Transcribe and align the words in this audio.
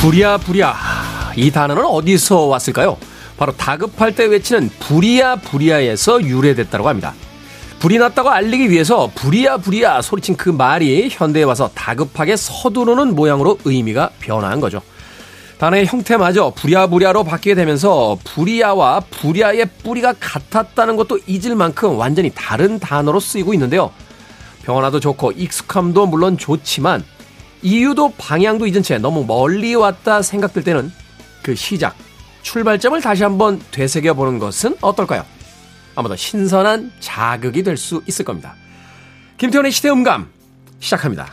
부랴 0.00 0.38
부랴 0.38 0.74
이 1.36 1.50
단어는 1.50 1.84
어디서 1.84 2.46
왔을까요? 2.46 2.96
바로 3.36 3.52
다급할 3.52 4.14
때 4.14 4.24
외치는 4.24 4.70
부랴 4.80 5.36
부랴에서 5.36 6.22
유래됐다고 6.22 6.88
합니다. 6.88 7.12
불이 7.80 7.98
났다고 7.98 8.30
알리기 8.30 8.70
위해서 8.70 9.10
부랴 9.14 9.58
부랴 9.58 10.00
소리친 10.00 10.38
그 10.38 10.48
말이 10.48 11.10
현대에 11.10 11.42
와서 11.42 11.70
다급하게 11.74 12.36
서두르는 12.36 13.14
모양으로 13.14 13.58
의미가 13.66 14.12
변화한 14.20 14.58
거죠. 14.60 14.80
단어의 15.58 15.84
형태마저 15.84 16.54
부랴부랴로 16.56 17.22
바뀌게 17.24 17.54
되면서 17.54 18.16
부리아와 18.24 19.00
부랴의 19.00 19.68
뿌리가 19.82 20.14
같았다는 20.18 20.96
것도 20.96 21.18
잊을 21.26 21.54
만큼 21.54 21.98
완전히 21.98 22.32
다른 22.34 22.78
단어로 22.78 23.20
쓰이고 23.20 23.52
있는데요. 23.52 23.90
변화도 24.62 24.98
좋고 24.98 25.32
익숙함도 25.32 26.06
물론 26.06 26.38
좋지만 26.38 27.04
이유도 27.62 28.14
방향도 28.16 28.66
잊은 28.66 28.82
채 28.82 28.98
너무 28.98 29.24
멀리 29.24 29.74
왔다 29.74 30.22
생각될 30.22 30.64
때는 30.64 30.90
그 31.42 31.54
시작, 31.54 31.94
출발점을 32.42 33.00
다시 33.00 33.22
한번 33.22 33.60
되새겨 33.70 34.14
보는 34.14 34.38
것은 34.38 34.76
어떨까요? 34.80 35.24
아마도 35.94 36.16
신선한 36.16 36.92
자극이 37.00 37.62
될 37.62 37.76
수 37.76 38.02
있을 38.06 38.24
겁니다. 38.24 38.54
김태훈의 39.38 39.72
시대음감 39.72 40.28
시작합니다. 40.80 41.32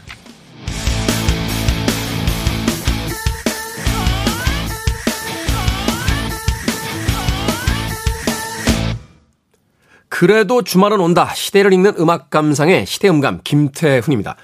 그래도 10.09 10.63
주말은 10.63 10.99
온다. 10.99 11.31
시대를 11.33 11.73
읽는 11.73 11.93
음악 11.99 12.29
감상의 12.29 12.85
시대음감 12.85 13.41
김태훈입니다. 13.43 14.35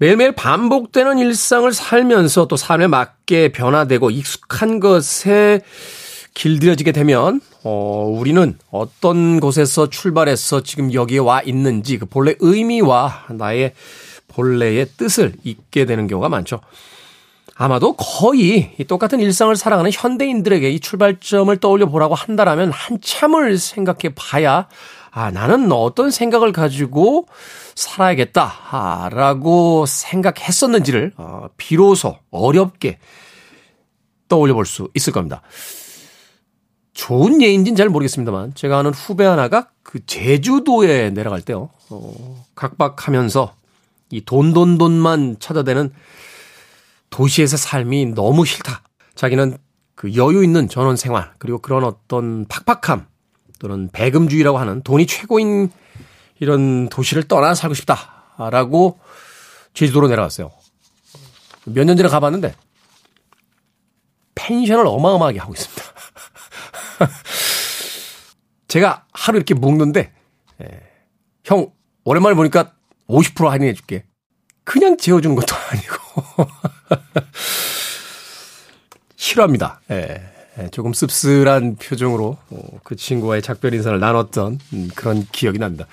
매일매일 0.00 0.32
반복되는 0.32 1.18
일상을 1.18 1.70
살면서 1.72 2.46
또 2.46 2.56
삶에 2.56 2.86
맞게 2.86 3.50
변화되고 3.50 4.10
익숙한 4.10 4.78
것에 4.78 5.60
길들여지게 6.34 6.92
되면 6.92 7.40
어 7.64 8.06
우리는 8.08 8.56
어떤 8.70 9.40
곳에서 9.40 9.90
출발해서 9.90 10.62
지금 10.62 10.94
여기에 10.94 11.18
와 11.18 11.42
있는지 11.42 11.98
그 11.98 12.06
본래 12.06 12.36
의미와 12.38 13.24
나의 13.30 13.72
본래의 14.28 14.86
뜻을 14.96 15.32
잊게 15.42 15.84
되는 15.84 16.06
경우가 16.06 16.28
많죠. 16.28 16.60
아마도 17.56 17.94
거의 17.94 18.76
똑같은 18.86 19.18
일상을 19.18 19.56
살아가는 19.56 19.90
현대인들에게 19.92 20.70
이 20.70 20.78
출발점을 20.78 21.56
떠올려 21.56 21.86
보라고 21.86 22.14
한다라면 22.14 22.70
한참을 22.70 23.58
생각해 23.58 24.14
봐야 24.14 24.68
아, 25.10 25.30
나는 25.30 25.70
어떤 25.72 26.10
생각을 26.10 26.52
가지고 26.52 27.26
살아야겠다라고 27.74 29.86
생각했었는지를 29.86 31.12
어, 31.16 31.46
비로소 31.56 32.18
어렵게 32.30 32.98
떠올려 34.28 34.54
볼 34.54 34.66
수 34.66 34.88
있을 34.94 35.12
겁니다. 35.12 35.42
좋은 36.92 37.40
예인지는 37.40 37.76
잘 37.76 37.88
모르겠습니다만 37.88 38.54
제가 38.54 38.78
아는 38.78 38.92
후배 38.92 39.24
하나가 39.24 39.68
그 39.82 40.04
제주도에 40.04 41.10
내려갈 41.10 41.40
때요. 41.40 41.70
어, 41.90 42.44
각박하면서 42.54 43.54
이 44.10 44.24
돈돈돈만 44.24 45.36
찾아대는 45.38 45.92
도시에서 47.10 47.56
삶이 47.56 48.06
너무 48.14 48.44
싫다. 48.44 48.82
자기는 49.14 49.56
그 49.94 50.14
여유 50.14 50.44
있는 50.44 50.68
전원 50.68 50.96
생활 50.96 51.32
그리고 51.38 51.58
그런 51.58 51.84
어떤 51.84 52.44
팍팍함 52.46 53.06
또는 53.58 53.88
배금주의라고 53.92 54.58
하는 54.58 54.82
돈이 54.82 55.06
최고인 55.06 55.70
이런 56.40 56.88
도시를 56.88 57.24
떠나 57.24 57.54
살고 57.54 57.74
싶다라고 57.74 58.98
제주도로 59.74 60.08
내려갔어요. 60.08 60.50
몇 61.64 61.84
년 61.84 61.96
전에 61.96 62.08
가봤는데 62.08 62.54
펜션을 64.34 64.86
어마어마하게 64.86 65.38
하고 65.40 65.52
있습니다. 65.52 65.82
제가 68.68 69.06
하루 69.12 69.36
이렇게 69.38 69.54
묵는데 69.54 70.12
예, 70.62 70.66
형 71.44 71.72
오랜만에 72.04 72.34
보니까 72.34 72.72
50% 73.08 73.48
할인해 73.48 73.74
줄게. 73.74 74.04
그냥 74.64 74.96
재워주는 74.96 75.34
것도 75.34 75.54
아니고 75.70 75.96
싫어합니다. 79.16 79.80
예. 79.90 80.37
예, 80.60 80.68
조금 80.70 80.92
씁쓸한 80.92 81.76
표정으로 81.76 82.36
어, 82.50 82.58
그 82.82 82.96
친구와의 82.96 83.42
작별 83.42 83.74
인사를 83.74 83.98
나눴던 83.98 84.58
음, 84.72 84.88
그런 84.94 85.24
기억이 85.30 85.58
납니다. 85.58 85.86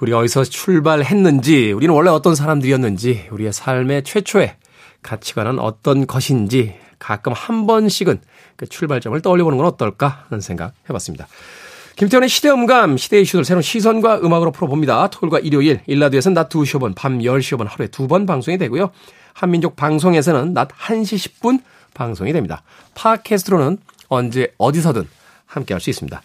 우리 0.00 0.12
어디서 0.12 0.44
출발했는지, 0.44 1.72
우리는 1.72 1.94
원래 1.94 2.10
어떤 2.10 2.34
사람들이었는지, 2.34 3.28
우리의 3.30 3.52
삶의 3.52 4.02
최초의 4.02 4.56
가치관은 5.02 5.58
어떤 5.58 6.06
것인지 6.06 6.74
가끔 6.98 7.32
한 7.32 7.66
번씩은 7.66 8.20
그 8.56 8.66
출발점을 8.66 9.18
떠올려보는 9.22 9.58
건 9.58 9.66
어떨까 9.66 10.24
하는 10.28 10.40
생각 10.40 10.72
해봤습니다. 10.88 11.28
김태원의 11.96 12.28
시대음감, 12.28 12.96
시대 12.96 13.20
이슈들 13.20 13.44
새로운 13.44 13.62
시선과 13.62 14.20
음악으로 14.20 14.52
풀어봅니다. 14.52 15.08
토요일과 15.10 15.38
일요일, 15.40 15.80
일라디오에서는 15.86 16.34
낮 16.34 16.48
2시 16.48 16.78
5분, 16.78 16.94
밤 16.96 17.18
10시 17.18 17.56
5분 17.56 17.68
하루에 17.68 17.88
두 17.88 18.06
번 18.08 18.26
방송이 18.26 18.58
되고요. 18.58 18.90
한민족 19.34 19.76
방송에서는 19.76 20.52
낮 20.52 20.68
1시 20.68 21.40
10분 21.40 21.60
방송이 21.94 22.32
됩니다. 22.32 22.62
팟캐스트로는 22.94 23.78
언제 24.10 24.52
어디서든 24.58 25.08
함께 25.46 25.72
할 25.72 25.80
수 25.80 25.88
있습니다. 25.88 26.20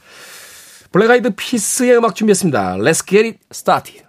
블랙 0.92 1.10
아이드 1.10 1.32
피스의 1.36 1.98
음악 1.98 2.16
준비했습니다. 2.16 2.78
Let's 2.78 3.08
get 3.08 3.28
it 3.28 3.40
started. 3.52 4.06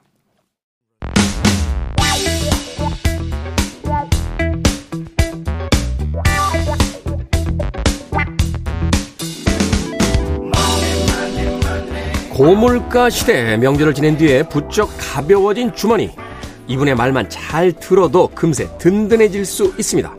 고물가 12.33 13.09
시대 13.09 13.57
명절을 13.57 13.95
지낸 13.95 14.17
뒤에 14.19 14.43
부쩍 14.43 14.91
가벼워진 14.99 15.75
주머니. 15.75 16.11
이분의 16.69 16.95
말만 16.95 17.31
잘 17.31 17.73
들어도 17.73 18.29
금세 18.29 18.69
든든해질 18.79 19.47
수 19.47 19.73
있습니다. 19.79 20.15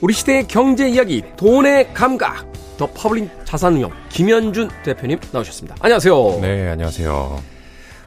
우리 0.00 0.14
시대의 0.14 0.48
경제 0.48 0.88
이야기, 0.88 1.22
돈의 1.36 1.92
감각. 1.92 2.51
더 2.76 2.86
퍼블릭 2.92 3.30
자산운용 3.44 3.92
김현준 4.08 4.70
대표님 4.84 5.18
나오셨습니다. 5.30 5.76
안녕하세요. 5.80 6.38
네, 6.40 6.68
안녕하세요. 6.68 7.42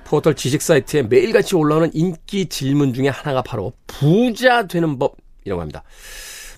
포털 0.05 0.35
지식 0.35 0.61
사이트에 0.61 1.03
매일같이 1.03 1.55
올라오는 1.55 1.89
인기 1.93 2.47
질문 2.47 2.93
중에 2.93 3.07
하나가 3.09 3.41
바로 3.41 3.73
부자 3.87 4.67
되는 4.67 4.99
법이라고 4.99 5.61
합니다. 5.61 5.83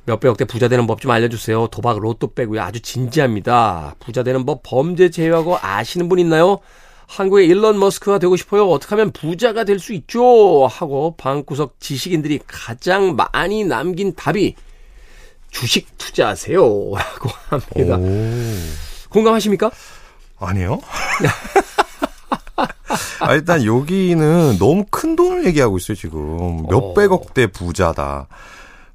몇백억대 0.05 0.45
부자 0.45 0.67
되는 0.67 0.87
법 0.87 0.99
좀 1.01 1.11
알려주세요. 1.11 1.67
도박 1.67 1.99
로또 1.99 2.33
빼고요. 2.33 2.61
아주 2.61 2.79
진지합니다. 2.81 3.95
부자 3.99 4.23
되는 4.23 4.45
법 4.45 4.61
범죄 4.63 5.09
제외하고 5.09 5.57
아시는 5.61 6.07
분 6.09 6.19
있나요? 6.19 6.59
한국의 7.07 7.47
일론 7.47 7.79
머스크가 7.79 8.19
되고 8.19 8.35
싶어요. 8.35 8.67
어떻게 8.69 8.95
하면 8.95 9.11
부자가 9.11 9.63
될 9.63 9.79
수 9.79 9.93
있죠? 9.93 10.65
하고 10.67 11.15
방구석 11.17 11.79
지식인들이 11.79 12.39
가장 12.47 13.15
많이 13.15 13.63
남긴 13.63 14.13
답이 14.15 14.55
주식 15.51 15.97
투자하세요. 15.97 16.59
라고 16.93 17.29
합니다. 17.49 17.97
오. 17.97 19.09
공감하십니까? 19.09 19.71
아니요. 20.39 20.79
아, 23.19 23.33
일단 23.33 23.63
여기는 23.63 24.57
너무 24.59 24.85
큰 24.89 25.15
돈을 25.15 25.45
얘기하고 25.47 25.77
있어요, 25.77 25.95
지금. 25.95 26.63
몇백억대 26.69 27.45
어. 27.45 27.47
부자다. 27.47 28.27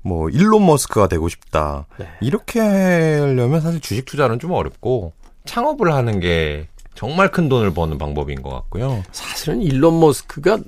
뭐, 0.02 0.28
일론 0.30 0.66
머스크가 0.66 1.08
되고 1.08 1.28
싶다. 1.28 1.86
네. 1.98 2.08
이렇게 2.20 2.60
하려면 2.60 3.60
사실 3.60 3.80
주식 3.80 4.04
투자는 4.04 4.38
좀 4.38 4.52
어렵고, 4.52 5.12
창업을 5.44 5.92
하는 5.92 6.20
게 6.20 6.68
정말 6.94 7.30
큰 7.30 7.48
돈을 7.48 7.72
버는 7.72 7.98
방법인 7.98 8.42
것 8.42 8.50
같고요. 8.50 9.02
사실은 9.12 9.60
일론 9.62 9.98
머스크가 10.00 10.58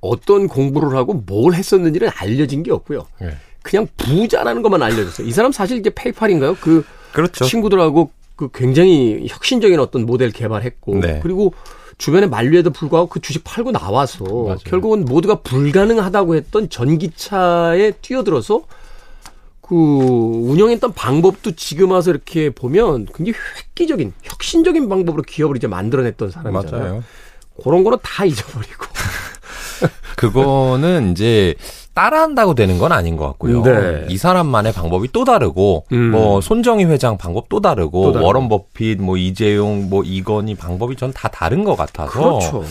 어떤 0.00 0.48
공부를 0.48 0.96
하고 0.96 1.14
뭘 1.14 1.54
했었는지는 1.54 2.10
알려진 2.16 2.62
게 2.62 2.72
없고요. 2.72 3.06
네. 3.20 3.36
그냥 3.62 3.86
부자라는 3.96 4.62
것만 4.62 4.82
알려줬어요. 4.82 5.26
이 5.26 5.32
사람 5.32 5.52
사실 5.52 5.78
이제 5.78 5.90
페이팔인가요? 5.90 6.56
그 6.60 6.84
그렇죠. 7.12 7.44
친구들하고 7.44 8.10
그 8.36 8.48
굉장히 8.54 9.26
혁신적인 9.28 9.78
어떤 9.80 10.06
모델 10.06 10.30
개발했고 10.30 10.96
네. 10.96 11.20
그리고 11.22 11.52
주변에 11.98 12.26
만류에도 12.26 12.70
불구하고 12.70 13.08
그 13.08 13.20
주식 13.20 13.44
팔고 13.44 13.72
나와서 13.72 14.24
맞아요. 14.24 14.58
결국은 14.64 15.04
모두가 15.04 15.42
불가능하다고 15.42 16.34
했던 16.36 16.70
전기차에 16.70 17.92
뛰어들어서 18.00 18.62
그 19.60 19.74
운영했던 19.76 20.94
방법도 20.94 21.52
지금 21.52 21.92
와서 21.92 22.10
이렇게 22.10 22.50
보면 22.50 23.06
굉장히 23.14 23.38
획기적인 23.58 24.14
혁신적인 24.22 24.88
방법으로 24.88 25.22
기업을 25.22 25.58
이제 25.58 25.66
만들어냈던 25.66 26.30
사람이잖아요. 26.30 26.82
맞아요. 26.82 27.04
그런 27.62 27.84
거는 27.84 27.98
다 28.02 28.24
잊어버리고 28.24 28.86
그거는 30.16 31.12
이제 31.12 31.54
따라한다고 31.94 32.54
되는 32.54 32.78
건 32.78 32.92
아닌 32.92 33.16
것 33.16 33.26
같고요. 33.26 33.62
네. 33.62 34.06
이 34.08 34.16
사람만의 34.16 34.72
방법이 34.72 35.08
또 35.12 35.24
다르고 35.24 35.84
음. 35.92 36.10
뭐 36.12 36.40
손정희 36.40 36.84
회장 36.84 37.18
방법 37.18 37.48
또 37.48 37.60
다르고 37.60 38.12
또 38.12 38.22
워런 38.24 38.48
버핏 38.48 39.00
뭐 39.02 39.16
이재용 39.16 39.88
뭐 39.90 40.02
이건희 40.04 40.54
방법이 40.54 40.96
전 40.96 41.12
다 41.12 41.28
다른 41.28 41.64
것 41.64 41.76
같아서 41.76 42.10
그렇죠. 42.12 42.64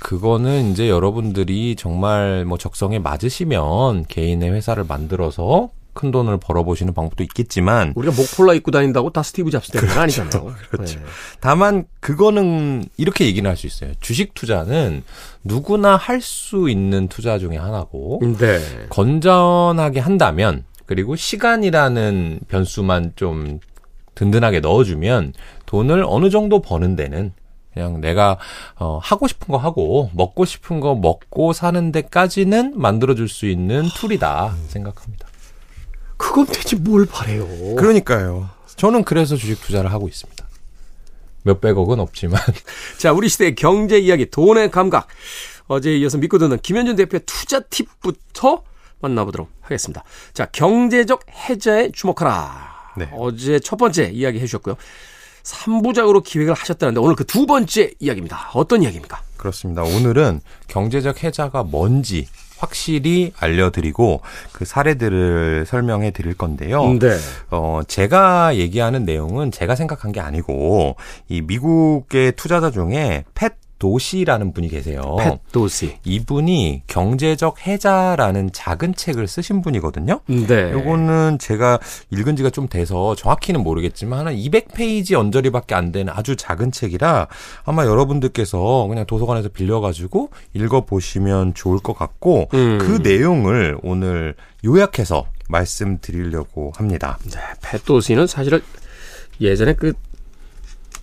그거는 0.00 0.70
이제 0.72 0.88
여러분들이 0.88 1.76
정말 1.76 2.44
뭐 2.44 2.58
적성에 2.58 2.98
맞으시면 2.98 4.04
개인의 4.08 4.50
회사를 4.52 4.84
만들어서 4.86 5.70
큰 5.98 6.12
돈을 6.12 6.38
벌어보시는 6.38 6.94
방법도 6.94 7.24
있겠지만 7.24 7.92
우리가 7.96 8.14
목폴라 8.14 8.54
입고 8.54 8.70
다닌다고 8.70 9.10
다 9.10 9.24
스티브 9.24 9.50
잡스 9.50 9.72
되는 9.72 9.88
건 9.88 9.96
그렇죠. 9.96 10.22
아니잖아요. 10.22 10.54
그렇죠. 10.70 10.98
네. 11.00 11.04
다만 11.40 11.86
그거는 11.98 12.84
이렇게 12.96 13.26
얘기는 13.26 13.48
할 13.50 13.56
수 13.56 13.66
있어요. 13.66 13.90
주식 14.00 14.34
투자는 14.34 15.02
누구나 15.42 15.96
할 15.96 16.20
수 16.20 16.68
있는 16.70 17.08
투자 17.08 17.38
중에 17.38 17.56
하나고 17.56 18.20
네. 18.38 18.60
건전하게 18.90 19.98
한다면 19.98 20.64
그리고 20.86 21.16
시간이라는 21.16 22.40
변수만 22.48 23.12
좀 23.16 23.58
든든하게 24.14 24.60
넣어주면 24.60 25.32
돈을 25.66 26.04
어느 26.06 26.30
정도 26.30 26.60
버는 26.62 26.94
데는 26.96 27.32
그냥 27.74 28.00
내가 28.00 28.38
어, 28.76 28.98
하고 29.02 29.26
싶은 29.28 29.48
거 29.52 29.58
하고 29.58 30.10
먹고 30.14 30.44
싶은 30.44 30.78
거 30.80 30.94
먹고 30.94 31.52
사는 31.52 31.90
데까지는 31.92 32.74
만들어 32.76 33.14
줄 33.16 33.28
수 33.28 33.46
있는 33.46 33.88
툴이다 33.96 34.54
생각합니다. 34.68 35.26
그건 36.18 36.46
대체 36.46 36.76
뭘 36.76 37.06
바래요? 37.06 37.46
그러니까요. 37.76 38.50
저는 38.76 39.04
그래서 39.04 39.36
주식 39.36 39.60
투자를 39.62 39.92
하고 39.92 40.08
있습니다. 40.08 40.46
몇백억은 41.44 42.00
없지만. 42.00 42.40
자, 42.98 43.12
우리 43.12 43.28
시대의 43.28 43.54
경제 43.54 43.98
이야기, 43.98 44.26
돈의 44.30 44.70
감각. 44.70 45.08
어제에 45.66 45.96
이어서 45.98 46.18
믿고 46.18 46.38
듣는 46.38 46.58
김현준 46.60 46.96
대표의 46.96 47.20
투자 47.26 47.60
팁부터 47.60 48.62
만나보도록 49.00 49.50
하겠습니다. 49.62 50.02
자, 50.34 50.46
경제적 50.46 51.24
해자에 51.48 51.90
주목하라. 51.92 52.92
네. 52.96 53.08
어제 53.14 53.58
첫 53.60 53.76
번째 53.76 54.10
이야기 54.12 54.38
해주셨고요. 54.38 54.76
3부작으로 55.44 56.22
기획을 56.24 56.52
하셨다는데 56.54 57.00
오늘 57.00 57.14
그 57.14 57.24
두 57.24 57.46
번째 57.46 57.92
이야기입니다. 58.00 58.50
어떤 58.54 58.82
이야기입니까? 58.82 59.22
그렇습니다. 59.36 59.82
오늘은 59.82 60.40
경제적 60.66 61.22
해자가 61.22 61.62
뭔지 61.62 62.26
확실히 62.58 63.32
알려드리고 63.38 64.20
그 64.52 64.64
사례들을 64.64 65.64
설명해 65.66 66.10
드릴 66.10 66.34
건데요. 66.34 66.98
네. 66.98 67.16
어, 67.50 67.80
제가 67.86 68.56
얘기하는 68.56 69.04
내용은 69.04 69.50
제가 69.50 69.74
생각한 69.74 70.12
게 70.12 70.20
아니고 70.20 70.96
이 71.28 71.40
미국의 71.42 72.32
투자자 72.32 72.70
중에 72.70 73.24
팻 73.34 73.54
도시라는 73.78 74.52
분이 74.52 74.68
계세요. 74.68 75.16
팻 75.18 75.38
도시. 75.52 75.96
이분이 76.04 76.82
경제적 76.86 77.66
해자라는 77.66 78.50
작은 78.52 78.94
책을 78.94 79.26
쓰신 79.26 79.62
분이거든요. 79.62 80.20
네. 80.26 80.72
요거는 80.72 81.38
제가 81.38 81.78
읽은 82.10 82.36
지가 82.36 82.50
좀 82.50 82.68
돼서 82.68 83.14
정확히는 83.14 83.62
모르겠지만 83.62 84.26
한 84.26 84.34
200페이지 84.34 85.14
언저리밖에 85.14 85.74
안 85.74 85.92
되는 85.92 86.12
아주 86.14 86.36
작은 86.36 86.72
책이라 86.72 87.28
아마 87.64 87.84
여러분들께서 87.86 88.86
그냥 88.88 89.06
도서관에서 89.06 89.48
빌려가지고 89.50 90.30
읽어보시면 90.54 91.54
좋을 91.54 91.78
것 91.78 91.96
같고 91.96 92.48
음. 92.54 92.78
그 92.78 93.00
내용을 93.02 93.78
오늘 93.82 94.34
요약해서 94.64 95.26
말씀드리려고 95.48 96.72
합니다. 96.76 97.18
네. 97.24 97.38
팻 97.60 97.84
도시는 97.84 98.26
사실은 98.26 98.60
예전에 99.40 99.74
그 99.74 99.92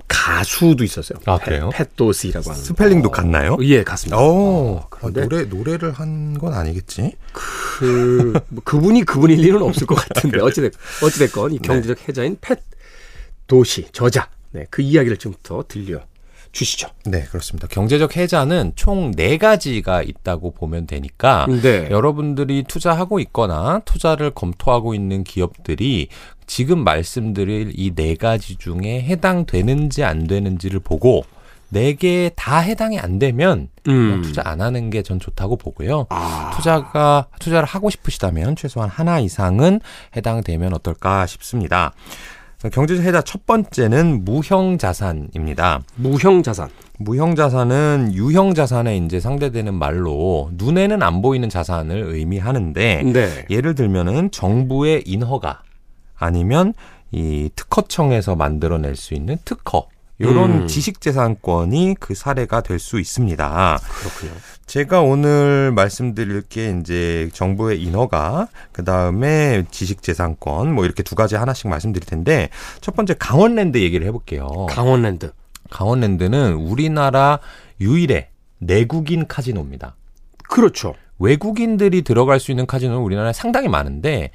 가수도 0.08 0.84
있었어요. 0.84 1.20
아, 1.26 1.38
그래요? 1.38 1.70
팻도시라고 1.74 2.52
하는. 2.52 2.64
스펠링도 2.64 3.10
어. 3.10 3.12
같나요? 3.12 3.58
예, 3.62 3.84
같습니다. 3.84 4.18
오, 4.20 4.78
어, 4.78 4.90
아, 5.02 5.10
노래, 5.10 5.44
노래를 5.44 5.92
한 5.94 6.38
건 6.40 6.54
아니겠지? 6.54 7.16
그, 7.34 8.34
뭐 8.50 8.62
그분이 8.64 9.04
그분일 9.06 9.40
리는 9.40 9.62
없을 9.62 9.88
것 9.88 9.96
같은데. 9.96 10.40
어찌 10.44 10.62
됐, 10.62 10.74
어찌 11.04 11.20
됐건, 11.20 11.54
이 11.54 11.60
네. 11.60 11.68
경제적 11.68 11.98
네. 11.98 12.04
해자인 12.10 12.38
팻 12.42 12.58
도시, 13.48 13.88
저자. 13.92 14.30
네, 14.52 14.66
그 14.70 14.82
이야기를 14.82 15.18
지금부터 15.18 15.64
들려 15.68 16.02
주시죠. 16.56 16.88
네, 17.06 17.24
그렇습니다. 17.24 17.68
경제적 17.68 18.16
해자는 18.16 18.72
총 18.76 19.12
네가지가 19.16 20.02
있다고 20.04 20.52
보면 20.52 20.88
되니까 20.88 21.46
네. 21.62 21.90
여러분들이 21.92 22.64
투자하고 22.64 23.20
있거나 23.20 23.82
투자를 23.86 24.32
검토하고 24.32 24.96
있는 24.96 25.24
기업들이 25.26 26.08
지금 26.48 26.84
말씀드릴 26.84 27.74
이 27.76 27.92
네 27.94 28.16
가지 28.16 28.56
중에 28.56 29.02
해당되는지 29.02 30.04
안 30.04 30.26
되는지를 30.28 30.80
보고 30.80 31.26
네 31.70 31.94
개 31.96 32.30
다 32.38 32.60
해당이 32.60 33.00
안 33.00 33.20
되면 33.20 33.68
음. 33.88 34.22
투자 34.24 34.42
안 34.46 34.62
하는 34.62 34.90
게 34.92 35.02
전 35.02 35.20
좋다고 35.20 35.58
보고요. 35.58 36.06
아. 36.10 36.52
투자가 36.56 37.28
투자를 37.40 37.68
하고 37.68 37.90
싶으시다면 37.90 38.56
최소한 38.56 38.88
하나 38.90 39.20
이상은 39.20 39.82
해당되면 40.16 40.74
어떨까 40.74 41.26
싶습니다. 41.26 41.92
경제적 42.72 43.06
해자 43.06 43.22
첫 43.22 43.46
번째는 43.46 44.26
무형 44.26 44.78
자산입니다. 44.78 45.82
무형 45.96 46.44
자산. 46.44 46.70
무형 46.98 47.36
자산은 47.36 48.12
유형 48.14 48.54
자산에 48.54 48.98
이제 48.98 49.20
상대되는 49.20 49.74
말로 49.74 50.50
눈에는 50.54 51.04
안 51.04 51.22
보이는 51.22 51.50
자산을 51.50 52.04
의미하는데 52.08 53.04
네. 53.04 53.46
예를 53.50 53.76
들면은 53.76 54.32
정부의 54.32 55.04
인허가 55.06 55.62
아니면 56.16 56.74
이 57.12 57.50
특허청에서 57.56 58.36
만들어낼 58.36 58.96
수 58.96 59.14
있는 59.14 59.38
특허 59.44 59.88
요런 60.22 60.52
음. 60.62 60.68
지식재산권이 60.68 61.96
그 62.00 62.16
사례가 62.16 62.62
될 62.62 62.80
수 62.80 63.00
있습니다. 63.00 63.80
그렇군요. 64.00 64.32
제가 64.66 65.02
오늘 65.02 65.72
말씀드릴 65.74 66.42
게 66.42 66.76
이제 66.80 67.30
정부의 67.34 67.82
인허가, 67.82 68.48
그 68.72 68.84
다음에 68.84 69.64
지식재산권, 69.70 70.74
뭐 70.74 70.86
이렇게 70.86 71.04
두 71.04 71.16
가지 71.16 71.36
하나씩 71.36 71.68
말씀드릴 71.68 72.06
텐데, 72.06 72.50
첫 72.82 72.96
번째 72.96 73.14
강원랜드 73.14 73.78
얘기를 73.78 74.06
해볼게요. 74.08 74.66
강원랜드. 74.70 75.32
강원랜드는 75.70 76.54
우리나라 76.54 77.40
유일의 77.80 78.30
내국인 78.58 79.28
카지노입니다. 79.28 79.96
그렇죠. 80.50 80.96
외국인들이 81.20 82.02
들어갈 82.02 82.40
수 82.40 82.52
있는 82.52 82.66
카지노는 82.66 83.02
우리나라에 83.02 83.34
상당히 83.34 83.68
많은데, 83.68 84.32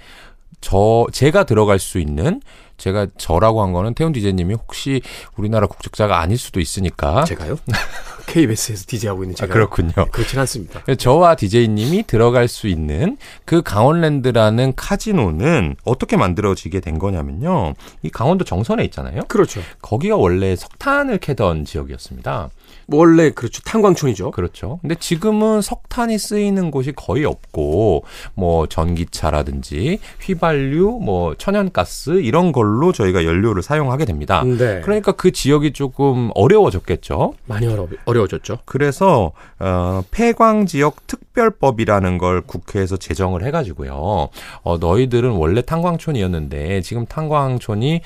저 0.61 1.07
제가 1.13 1.45
들어갈 1.45 1.79
수 1.79 1.99
있는 1.99 2.41
제가 2.77 3.09
저라고 3.17 3.63
한 3.63 3.73
거는 3.73 3.95
태훈 3.95 4.13
디제님이 4.13 4.55
혹시 4.55 5.03
우리나라 5.37 5.67
국적자가 5.67 6.21
아닐 6.21 6.39
수도 6.39 6.61
있으니까 6.61 7.25
제가요? 7.25 7.57
KBS에서 8.31 8.85
DJ하고 8.87 9.25
있는 9.25 9.35
제가 9.35 9.51
아, 9.51 9.55
그렇군요. 9.55 9.93
네, 9.97 10.05
그렇진 10.13 10.39
않습니다. 10.39 10.83
저와 10.97 11.35
DJ님이 11.35 12.05
들어갈 12.07 12.47
수 12.47 12.69
있는 12.69 13.17
그 13.45 13.63
강원랜드라는 13.63 14.75
카지노는 14.77 15.77
어떻게 15.85 16.17
만들어지게 16.17 16.81
된 16.81 16.99
거냐면요. 16.99 17.75
이 18.03 18.11
강원도 18.11 18.45
정선에 18.45 18.85
있잖아요. 18.85 19.23
그렇죠. 19.27 19.61
거기가 19.83 20.17
원래 20.17 20.55
석탄을 20.55 21.19
캐던 21.19 21.65
지역이었습니다. 21.65 22.51
원래 22.93 23.31
그렇죠. 23.31 23.63
탄광촌이죠. 23.63 24.31
그렇죠. 24.33 24.79
근데 24.83 24.95
지금은 24.95 25.61
석탄이 25.63 26.19
쓰이는 26.19 26.71
곳이 26.71 26.93
거의 26.93 27.25
없고 27.25 28.05
뭐 28.35 28.67
전기차라든지 28.67 29.99
휘발유, 30.21 30.99
뭐 31.03 31.35
천연가스 31.35 32.21
이런 32.21 32.53
걸로 32.53 32.93
저희가 32.93 33.25
연료를 33.25 33.63
사용하게 33.63 34.05
됩니다. 34.05 34.43
네. 34.45 34.81
그러니까 34.83 35.13
그 35.13 35.31
지역이 35.31 35.73
조금 35.73 36.31
어려워졌겠죠. 36.35 37.35
많이 37.47 37.67
어려, 37.67 37.87
어려워졌죠. 38.05 38.59
그래서 38.65 39.33
어 39.59 40.03
폐광 40.11 40.67
지역 40.67 41.07
특별법이라는 41.07 42.19
걸 42.19 42.41
국회에서 42.43 42.97
제정을 42.97 43.45
해 43.45 43.51
가지고요. 43.51 44.29
어 44.63 44.79
너희들은 44.79 45.31
원래 45.31 45.63
탄광촌이었는데 45.63 46.83
지금 46.83 47.07
탄광촌이 47.07 48.01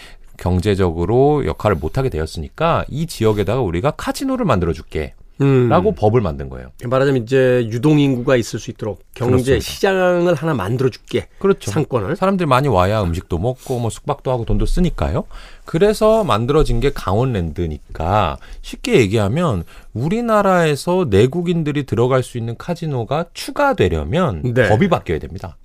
경제적으로 0.45 1.47
역할을 1.47 1.77
못하게 1.77 2.11
되었으니까 2.11 2.85
이 2.89 3.07
지역에다가 3.07 3.63
우리가 3.63 3.93
카지노를 3.93 4.45
만들어줄게. 4.45 5.15
음. 5.41 5.69
라고 5.69 5.93
법을 5.97 6.21
만든 6.21 6.49
거예요. 6.49 6.69
말하자면 6.85 7.25
이제 7.25 7.67
유동 7.69 7.99
인구가 7.99 8.37
있을 8.37 8.61
수 8.61 8.71
있도록 8.71 9.03
경제 9.15 9.33
그렇습니다. 9.33 9.65
시장을 9.65 10.35
하나 10.35 10.55
만들어 10.55 10.91
줄게. 10.91 11.27
그렇죠. 11.41 11.73
상권을. 11.73 12.15
사람들이 12.15 12.47
많이 12.47 12.69
와야 12.69 13.03
음식도 13.03 13.39
먹고 13.39 13.81
뭐 13.81 13.91
숙박도 13.91 14.31
하고 14.31 14.45
돈도 14.45 14.67
쓰니까요. 14.67 15.25
그래서 15.65 16.23
만들어진 16.23 16.79
게 16.79 16.93
강원랜드니까 16.93 18.37
쉽게 18.63 19.01
얘기하면 19.01 19.65
우리나라에서 19.93 21.09
내국인들이 21.11 21.85
들어갈 21.85 22.23
수 22.23 22.39
있는 22.39 22.55
카지노가 22.57 23.25
추가되려면 23.33 24.55
네. 24.55 24.69
법이 24.69 24.89
바뀌어야 24.89 25.19
됩니다. 25.19 25.57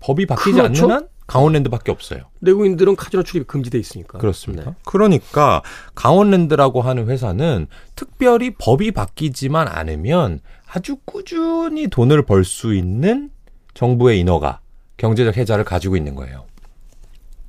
법이 0.00 0.26
바뀌지 0.26 0.52
그렇죠? 0.52 0.84
않으면 0.84 1.08
강원랜드밖에 1.26 1.90
없어요. 1.90 2.20
내국인들은 2.40 2.94
카지노 2.96 3.22
출입이 3.24 3.46
금지돼 3.46 3.78
있으니까. 3.78 4.18
그렇습니다. 4.18 4.64
네. 4.70 4.76
그러니까 4.84 5.62
강원랜드라고 5.94 6.82
하는 6.82 7.08
회사는 7.08 7.66
특별히 7.96 8.54
법이 8.54 8.92
바뀌지만 8.92 9.66
않으면 9.68 10.40
아주 10.70 10.96
꾸준히 11.04 11.88
돈을 11.88 12.24
벌 12.24 12.44
수 12.44 12.74
있는 12.74 13.30
정부의 13.74 14.20
인허가, 14.20 14.60
경제적 14.96 15.36
해자를 15.36 15.64
가지고 15.64 15.96
있는 15.96 16.14
거예요. 16.14 16.44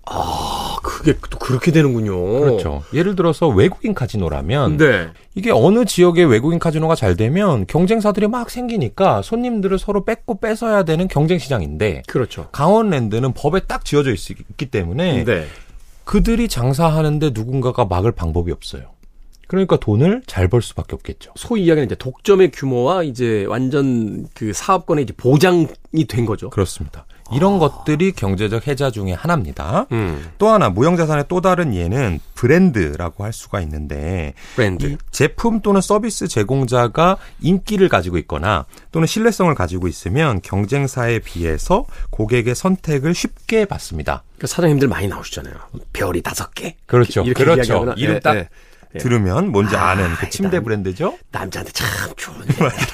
아, 0.06 0.78
그 0.82 0.97
게 1.14 1.18
또 1.30 1.40
그렇게 1.40 1.72
되는군요. 1.72 2.40
그렇죠. 2.42 2.84
예를 2.94 3.16
들어서 3.16 3.48
외국인 3.48 3.94
카지노라면 3.94 4.78
네. 4.78 5.08
이게 5.36 5.52
어느 5.52 5.86
지역의 5.86 6.26
외국인 6.26 6.60
카지노가 6.60 6.96
잘 6.96 7.16
되면 7.16 7.66
경쟁사들이 7.68 8.28
막 8.28 8.50
생기니까 8.50 9.22
손님들을 9.22 9.80
서로 9.80 10.04
뺏고 10.04 10.40
뺏어야 10.40 10.84
되는 10.84 11.08
경쟁 11.08 11.40
시장인데 11.40 12.04
그렇죠. 12.08 12.50
강원랜드는 12.52 13.34
법에 13.34 13.62
딱 13.62 13.86
지어져 13.86 14.12
있, 14.12 14.18
기 14.58 14.66
때문에 14.66 15.24
네. 15.24 15.46
그들이 16.04 16.48
장사하는데 16.48 17.32
누군가가 17.34 17.86
막을 17.86 18.12
방법이 18.12 18.52
없어요. 18.52 18.84
그러니까 19.48 19.78
돈을 19.78 20.24
잘 20.28 20.50
벌 20.50 20.62
수밖에 20.62 20.96
없겠죠. 20.96 21.32
소위 21.36 21.64
이야기는 21.64 21.86
이제 21.86 21.96
독점의 21.96 22.52
규모와 22.52 23.04
이제 23.04 23.46
완전 23.48 24.28
그 24.34 24.52
사업권의 24.54 25.06
이제 25.06 25.14
보장이 25.16 26.06
된 26.08 26.26
거죠. 26.26 26.50
그렇습니다. 26.50 27.06
이런 27.34 27.60
것들이 27.60 28.12
경제적 28.12 28.68
해자 28.68 28.92
중에 28.92 29.14
하나입니다. 29.14 29.88
음. 29.92 30.30
또 30.38 30.50
하나 30.50 30.70
무형자산의 30.70 31.26
또 31.28 31.42
다른 31.42 31.74
예는 31.74 32.20
브랜드라고 32.36 33.24
할 33.24 33.34
수가 33.34 33.62
있는데 33.62 34.34
브랜드. 34.56 34.98
제품 35.12 35.62
또는 35.62 35.82
서비스 35.82 36.28
제공자가 36.28 37.18
인기를 37.42 37.90
가지고 37.90 38.18
있거나 38.20 38.66
또는 38.92 39.08
신뢰성을 39.08 39.54
가지고 39.56 39.88
있으면 39.88 40.42
경쟁사에 40.42 41.20
비해서 41.20 41.86
고객의 42.12 42.56
선택을 42.56 43.14
쉽게 43.14 43.66
받습니다. 43.66 44.24
그러니까 44.38 44.48
사장님들 44.48 44.88
많이 44.88 45.08
나오시잖아요. 45.08 45.56
별이 45.94 46.22
다섯 46.22 46.54
개. 46.54 46.76
그렇죠. 46.86 47.24
그렇죠. 47.24 47.94
이름 47.98 48.16
예, 48.16 48.20
딱 48.20 48.36
예. 48.36 48.50
예. 48.96 49.00
들으면 49.00 49.52
뭔지 49.52 49.76
아, 49.76 49.90
아는 49.90 50.14
그 50.16 50.30
침대 50.30 50.60
브랜드죠? 50.60 51.18
남자한테 51.32 51.72
참 51.74 51.88
좋은 52.16 52.38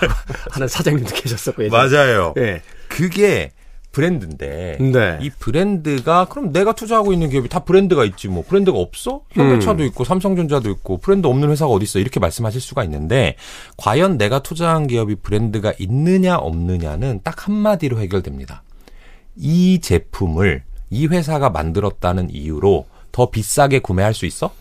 하는 0.51 0.67
사장님도 0.67 1.13
계셨었고 1.15 1.65
예전에. 1.65 1.89
맞아요. 1.89 2.33
예. 2.37 2.61
그게 2.87 3.51
브랜드인데 3.93 4.77
네. 4.81 5.19
이 5.21 5.29
브랜드가 5.29 6.25
그럼 6.25 6.51
내가 6.51 6.73
투자하고 6.73 7.13
있는 7.13 7.29
기업이 7.29 7.47
다 7.47 7.59
브랜드가 7.59 8.03
있지 8.03 8.27
뭐 8.27 8.43
브랜드가 8.45 8.77
없어? 8.77 9.21
현대차도 9.29 9.83
음. 9.83 9.88
있고 9.88 10.03
삼성전자도 10.03 10.69
있고 10.71 10.97
브랜드 10.97 11.27
없는 11.27 11.50
회사가 11.51 11.71
어디 11.71 11.83
있어? 11.83 12.00
이렇게 12.00 12.19
말씀하실 12.19 12.59
수가 12.59 12.83
있는데 12.83 13.35
과연 13.77 14.17
내가 14.17 14.39
투자한 14.39 14.88
기업이 14.88 15.15
브랜드가 15.15 15.73
있느냐 15.77 16.38
없느냐는 16.38 17.21
딱 17.23 17.47
한마디로 17.47 18.00
해결됩니다. 18.00 18.63
이 19.38 19.79
제품을 19.79 20.63
이 20.89 21.07
회사가 21.07 21.51
만들었다는 21.51 22.31
이유로 22.31 22.88
더 23.12 23.29
비싸게 23.29 23.79
구매할 23.79 24.13
수 24.15 24.25
있어? 24.25 24.51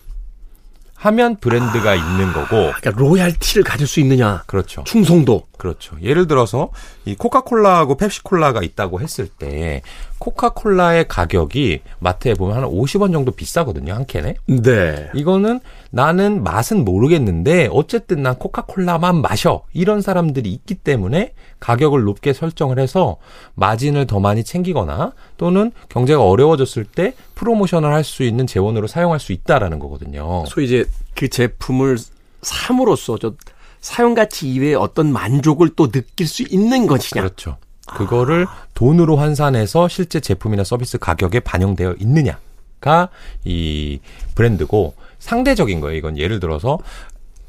하면 1.02 1.34
브랜드가 1.36 1.90
아, 1.90 1.94
있는 1.94 2.32
거고. 2.32 2.72
그러니까 2.76 2.90
로얄티를 2.90 3.64
가질 3.64 3.88
수 3.88 3.98
있느냐. 4.00 4.44
그렇죠. 4.46 4.84
충성도. 4.84 5.48
그렇죠. 5.58 5.96
예를 6.00 6.28
들어서 6.28 6.70
이 7.04 7.16
코카콜라하고 7.16 7.96
펩시콜라가 7.96 8.62
있다고 8.62 9.00
했을 9.00 9.26
때 9.26 9.82
코카콜라의 10.18 11.08
가격이 11.08 11.80
마트에 11.98 12.34
보면 12.34 12.56
한 12.56 12.64
50원 12.64 13.12
정도 13.12 13.32
비싸거든요, 13.32 13.94
한 13.94 14.06
캔에. 14.06 14.36
네. 14.46 15.10
이거는 15.14 15.60
나는 15.94 16.42
맛은 16.42 16.86
모르겠는데 16.86 17.68
어쨌든 17.70 18.22
난 18.22 18.34
코카콜라만 18.36 19.20
마셔. 19.20 19.62
이런 19.74 20.00
사람들이 20.00 20.50
있기 20.50 20.74
때문에 20.76 21.34
가격을 21.60 22.02
높게 22.04 22.32
설정을 22.32 22.78
해서 22.78 23.18
마진을 23.54 24.06
더 24.06 24.18
많이 24.18 24.42
챙기거나 24.42 25.12
또는 25.36 25.70
경제가 25.90 26.24
어려워졌을 26.24 26.84
때 26.84 27.14
프로모션을 27.34 27.92
할 27.92 28.02
수 28.04 28.22
있는 28.24 28.46
재원으로 28.46 28.86
사용할 28.88 29.20
수 29.20 29.32
있다라는 29.32 29.78
거거든요. 29.78 30.44
소위 30.48 30.64
이제 30.66 30.84
그 31.14 31.28
제품을 31.28 31.98
삼으로써 32.40 33.18
저 33.18 33.34
사용 33.80 34.14
가치 34.14 34.48
이외에 34.50 34.74
어떤 34.74 35.12
만족을 35.12 35.70
또 35.76 35.90
느낄 35.90 36.26
수 36.26 36.42
있는 36.42 36.86
것이냐. 36.86 37.22
그렇죠. 37.22 37.58
그거를 37.86 38.46
돈으로 38.74 39.16
환산해서 39.18 39.88
실제 39.88 40.20
제품이나 40.20 40.64
서비스 40.64 40.98
가격에 40.98 41.40
반영되어 41.40 41.96
있느냐가 42.00 43.10
이 43.44 44.00
브랜드고 44.34 44.94
상대적인 45.22 45.80
거예요. 45.80 45.96
이건 45.96 46.18
예를 46.18 46.40
들어서 46.40 46.78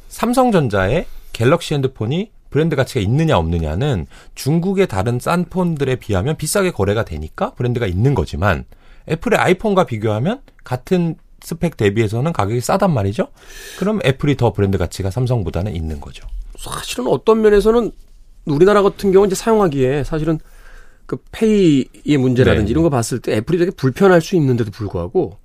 삼성전자의 0.07 1.07
갤럭시 1.33 1.73
핸드폰이 1.73 2.31
브랜드 2.51 2.75
가치가 2.75 3.01
있느냐 3.01 3.35
없느냐는 3.37 4.05
중국의 4.35 4.87
다른 4.87 5.19
싼 5.19 5.45
폰들에 5.45 5.95
비하면 5.95 6.37
비싸게 6.37 6.69
거래가 6.69 7.03
되니까 7.03 7.51
브랜드가 7.55 7.87
있는 7.87 8.13
거지만 8.13 8.65
애플의 9.09 9.39
아이폰과 9.39 9.85
비교하면 9.85 10.41
같은 10.63 11.15
스펙 11.41 11.75
대비해서는 11.75 12.31
가격이 12.31 12.61
싸단 12.61 12.93
말이죠. 12.93 13.29
그럼 13.79 13.99
애플이 14.05 14.37
더 14.37 14.53
브랜드 14.53 14.77
가치가 14.77 15.09
삼성보다는 15.09 15.75
있는 15.75 15.99
거죠. 15.99 16.27
사실은 16.57 17.07
어떤 17.07 17.41
면에서는 17.41 17.91
우리나라 18.45 18.83
같은 18.83 19.11
경우 19.11 19.25
이제 19.25 19.35
사용하기에 19.35 20.03
사실은 20.03 20.39
그 21.07 21.17
페이의 21.31 22.17
문제라든지 22.17 22.65
네. 22.65 22.71
이런 22.71 22.83
거 22.83 22.89
봤을 22.91 23.19
때 23.19 23.35
애플이 23.35 23.57
되게 23.57 23.71
불편할 23.71 24.21
수 24.21 24.35
있는데도 24.35 24.69
불구하고 24.69 25.37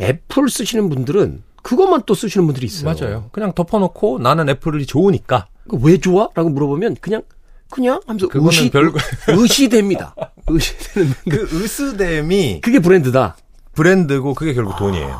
애플 0.00 0.48
쓰시는 0.48 0.88
분들은 0.88 1.42
그것만 1.62 2.02
또 2.06 2.14
쓰시는 2.14 2.46
분들이 2.46 2.66
있어요. 2.66 2.94
맞아요. 2.94 3.28
그냥 3.32 3.52
덮어놓고 3.52 4.18
나는 4.18 4.48
애플이 4.48 4.86
좋으니까. 4.86 5.46
왜 5.80 5.98
좋아? 5.98 6.28
라고 6.34 6.48
물어보면 6.48 6.96
그냥 7.00 7.22
그냥 7.70 8.00
하면서 8.06 8.28
의시, 8.32 8.70
별... 8.70 8.92
의시됩니다. 9.28 10.14
의시되는 10.46 11.14
그 11.30 11.48
의스됨이 11.52 12.60
그게 12.60 12.80
브랜드다. 12.80 13.36
브랜드고 13.72 14.34
그게 14.34 14.52
결국 14.52 14.76
돈이에요. 14.76 15.18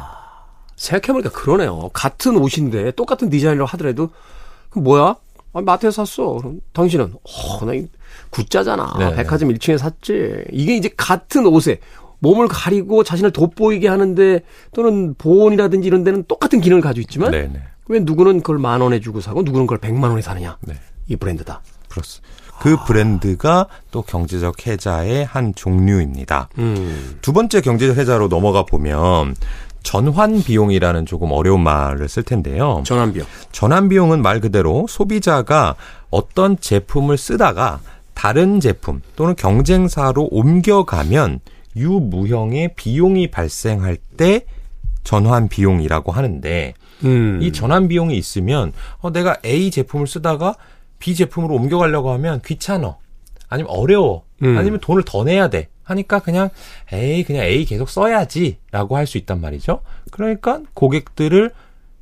생각해보니까 0.77 1.31
그러네요. 1.31 1.89
같은 1.93 2.37
옷인데 2.37 2.91
똑같은 2.93 3.31
디자인으로 3.31 3.65
하더라도 3.67 4.11
그 4.69 4.81
뭐야? 4.81 5.17
아, 5.55 5.61
마트에서 5.61 6.05
샀어. 6.05 6.35
그럼 6.35 6.61
당신은 6.73 7.15
어, 7.15 7.65
나 7.65 7.73
굿자잖아. 8.31 8.97
네. 8.99 9.15
백화점 9.17 9.51
1층에 9.51 9.79
샀지. 9.79 10.45
이게 10.51 10.77
이제 10.77 10.91
같은 10.97 11.47
옷에 11.47 11.79
몸을 12.23 12.49
가리고 12.49 13.03
자신을 13.05 13.33
돋보이게 13.33 13.89
하는데 13.89 14.41
또는 14.75 15.15
보온이라든지 15.19 15.87
이런 15.87 16.05
데는 16.05 16.25
똑같은 16.29 16.61
기능을 16.61 16.81
가지고 16.81 17.03
있지만 17.03 17.33
네네. 17.33 17.49
네. 17.53 17.63
왜 17.89 17.99
누구는 18.01 18.39
그걸 18.39 18.59
만 18.59 18.81
원에 18.81 19.01
주고 19.01 19.21
사고 19.21 19.43
누구는 19.43 19.67
그걸 19.67 19.79
백만 19.79 20.11
원에 20.11 20.23
사느냐. 20.23 20.57
네. 20.63 20.75
이 21.09 21.17
브랜드다. 21.17 21.63
그렇습니다. 21.89 22.33
그 22.61 22.77
브랜드가 22.87 23.67
또 23.91 24.03
경제적 24.03 24.69
해자의 24.69 25.25
한 25.25 25.53
종류입니다. 25.53 26.49
음. 26.59 27.19
두 27.21 27.33
번째 27.33 27.61
경제적 27.61 27.97
해자로 27.99 28.29
넘어가 28.29 28.65
보면 28.65 29.35
전환 29.83 30.45
비용이라는 30.45 31.07
조금 31.07 31.33
어려운 31.33 31.61
말을 31.65 32.09
쓸 32.09 32.23
텐데요. 32.23 32.85
전환 32.87 33.13
비용. 33.13 33.27
전환 33.51 33.89
비용은 33.89 34.23
말 34.23 34.41
그대로 34.41 34.87
소비자가 34.89 35.75
어떤 36.11 36.57
제품을 36.57 37.19
쓰다가 37.19 37.81
다른 38.15 38.61
제품 38.61 39.01
또는 39.17 39.35
경쟁사로 39.35 40.29
옮겨가면 40.31 41.41
유무형의 41.77 42.75
비용이 42.77 43.31
발생할 43.31 43.97
때 44.17 44.45
전환 45.05 45.49
비용이라고 45.49 46.13
하는데 46.13 46.75
음. 47.05 47.39
이 47.43 47.53
전환 47.53 47.89
비용이 47.89 48.17
있으면 48.17 48.73
어, 48.99 49.11
내가 49.11 49.37
A 49.45 49.71
제품을 49.71 50.07
쓰다가 50.07 50.55
B 50.99 51.15
제품으로 51.15 51.55
옮겨가려고 51.57 52.11
하면 52.13 52.41
귀찮어 52.45 52.99
아니면 53.49 53.71
어려워 53.71 54.25
음. 54.43 54.57
아니면 54.57 54.79
돈을 54.81 55.03
더 55.05 55.25
내야 55.25 55.49
돼 55.49 55.69
하니까 55.83 56.21
그냥 56.21 56.49
에이 56.93 57.25
그냥 57.25 57.45
A 57.45 57.65
계속 57.65 57.89
써야지라고 57.91 58.97
할 58.97 59.07
수 59.07 59.19
있단 59.19 59.41
말이죠. 59.41 59.81
그러니까 60.13 60.61
고객들을 60.75 61.51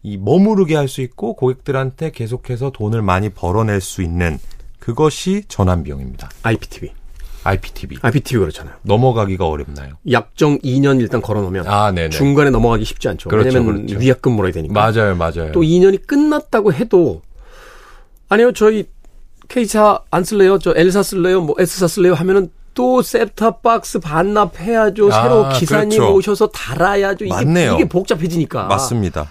이 0.02 0.16
머무르게 0.18 0.76
할 0.76 0.86
수 0.88 1.00
있고 1.00 1.34
고객들한테 1.34 2.10
계속해서 2.10 2.70
돈을 2.70 3.00
많이 3.02 3.30
벌어낼 3.30 3.80
수 3.80 4.02
있는 4.02 4.38
그것이 4.78 5.44
전환 5.48 5.82
비용입니다. 5.82 6.28
IPTV. 6.42 6.90
IPTV. 7.44 7.98
IPTV 8.02 8.40
그렇잖아요. 8.40 8.74
넘어가기가 8.82 9.46
어렵나요? 9.46 9.94
약정 10.10 10.58
2년 10.58 11.00
일단 11.00 11.22
걸어놓으면 11.22 11.66
아, 11.66 11.90
네네. 11.90 12.10
중간에 12.10 12.50
넘어가기 12.50 12.84
쉽지 12.84 13.08
않죠. 13.08 13.28
그렇죠, 13.28 13.48
왜냐하면 13.48 13.86
그렇죠. 13.86 13.98
위약금 13.98 14.32
물어야 14.32 14.52
되니까. 14.52 14.74
맞아요, 14.74 15.14
맞아요. 15.16 15.52
또 15.52 15.60
2년이 15.60 16.06
끝났다고 16.06 16.72
해도 16.72 17.22
아니요, 18.28 18.52
저희 18.52 18.84
K사 19.48 20.00
안 20.10 20.22
쓸래요? 20.24 20.58
저 20.58 20.72
L사 20.76 21.02
쓸래요? 21.02 21.40
뭐 21.40 21.56
S사 21.58 21.88
쓸래요? 21.88 22.14
하면은 22.14 22.50
또 22.74 23.02
셋탑박스 23.02 23.98
반납해야죠. 23.98 25.12
아, 25.12 25.22
새로 25.22 25.48
기사님 25.48 25.98
그렇죠. 25.98 26.14
오셔서 26.14 26.46
달아야죠. 26.48 27.24
이게, 27.24 27.34
맞네요. 27.34 27.74
이게 27.74 27.88
복잡해지니까. 27.88 28.66
맞습니다. 28.66 29.28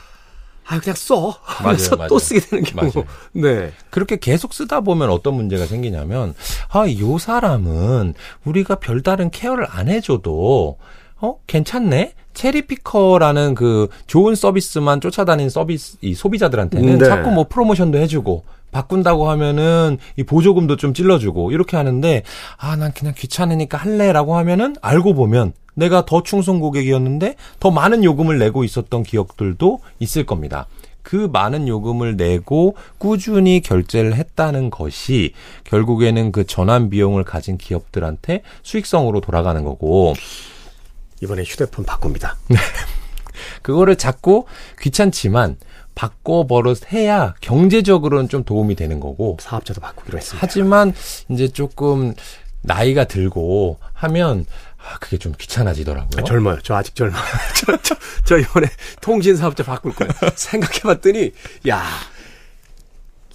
아 0.69 0.79
그냥 0.79 0.95
써. 0.95 1.35
그래서 1.63 2.07
또 2.07 2.19
쓰게 2.19 2.39
되는 2.41 2.63
경우. 2.63 2.91
맞아요. 2.93 3.07
네. 3.33 3.71
그렇게 3.89 4.17
계속 4.17 4.53
쓰다 4.53 4.81
보면 4.81 5.09
어떤 5.09 5.33
문제가 5.33 5.65
생기냐면 5.65 6.35
아요 6.69 7.17
사람은 7.17 8.13
우리가 8.45 8.75
별다른 8.75 9.31
케어를 9.31 9.65
안 9.67 9.87
해줘도 9.87 10.77
어 11.17 11.35
괜찮네. 11.47 12.13
체리피커라는 12.33 13.55
그 13.55 13.89
좋은 14.05 14.35
서비스만 14.35 15.01
쫓아다니는 15.01 15.49
서비스 15.49 15.97
이 16.01 16.13
소비자들한테는 16.13 16.99
네. 16.99 17.05
자꾸 17.05 17.31
뭐 17.31 17.47
프로모션도 17.49 17.97
해주고 17.97 18.43
바꾼다고 18.71 19.29
하면은 19.29 19.97
이 20.15 20.23
보조금도 20.23 20.75
좀 20.77 20.93
찔러주고 20.93 21.51
이렇게 21.51 21.77
하는데 21.77 22.23
아 22.57 22.75
난 22.79 22.93
그냥 22.93 23.13
귀찮으니까 23.17 23.77
할래라고 23.77 24.37
하면은 24.37 24.75
알고 24.81 25.13
보면 25.13 25.53
내가 25.73 26.05
더 26.05 26.23
충성 26.23 26.59
고객이었는데 26.59 27.35
더 27.59 27.71
많은 27.71 28.03
요금을 28.03 28.39
내고 28.39 28.63
있었던 28.63 29.03
기억들도 29.03 29.79
있을 29.99 30.25
겁니다. 30.25 30.67
그 31.01 31.29
많은 31.31 31.67
요금을 31.67 32.17
내고 32.17 32.75
꾸준히 32.97 33.61
결제를 33.61 34.15
했다는 34.15 34.69
것이 34.69 35.33
결국에는 35.63 36.31
그 36.31 36.45
전환 36.45 36.89
비용을 36.89 37.23
가진 37.23 37.57
기업들한테 37.57 38.43
수익성으로 38.63 39.19
돌아가는 39.21 39.63
거고 39.63 40.13
이번에 41.21 41.43
휴대폰 41.43 41.83
바꿉니다. 41.85 42.37
그거를 43.61 43.95
자꾸 43.95 44.45
귀찮지만 44.79 45.57
바꿔 45.99 46.47
버릇 46.47 46.93
해야 46.93 47.33
경제적으로는 47.41 48.29
좀 48.29 48.45
도움이 48.45 48.75
되는 48.75 49.01
거고 49.01 49.35
사업자도 49.41 49.81
바꾸기로 49.81 50.17
했습니다. 50.17 50.37
하지만 50.41 50.93
이제 51.27 51.49
조금 51.49 52.13
나이가 52.61 53.03
들고 53.03 53.79
하면 53.91 54.45
아, 54.77 54.97
그게 54.99 55.17
좀 55.17 55.33
귀찮아지더라고요. 55.37 56.21
아, 56.21 56.23
젊어요. 56.23 56.59
저 56.63 56.75
아직 56.75 56.95
젊어요. 56.95 57.21
저, 57.53 57.77
저, 57.81 57.95
저 58.23 58.37
이번에 58.37 58.67
통신 59.01 59.35
사업자 59.35 59.61
바꿀 59.61 59.93
거예요. 59.93 60.13
생각해 60.35 60.79
봤더니, 60.83 61.33
야, 61.67 61.83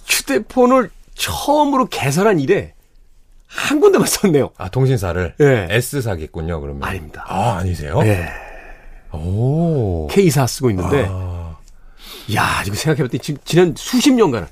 휴대폰을 0.07 0.89
처음으로 1.13 1.85
개설한 1.85 2.39
이래 2.39 2.73
한 3.45 3.79
군데만 3.79 4.07
썼네요. 4.07 4.49
아, 4.57 4.69
통신사를? 4.69 5.35
예. 5.39 5.67
S사겠군요, 5.69 6.59
그러면. 6.61 6.83
아닙니다. 6.83 7.25
아, 7.27 7.57
아니세요? 7.57 8.01
예. 8.05 8.27
오. 9.11 10.07
K사 10.07 10.47
쓰고 10.47 10.71
있는데, 10.71 11.05
아, 11.07 11.34
야 12.35 12.63
이거 12.65 12.75
생각해봤더니 12.75 13.19
지금 13.19 13.39
지난 13.45 13.73
수십 13.77 14.13
년간은 14.13 14.47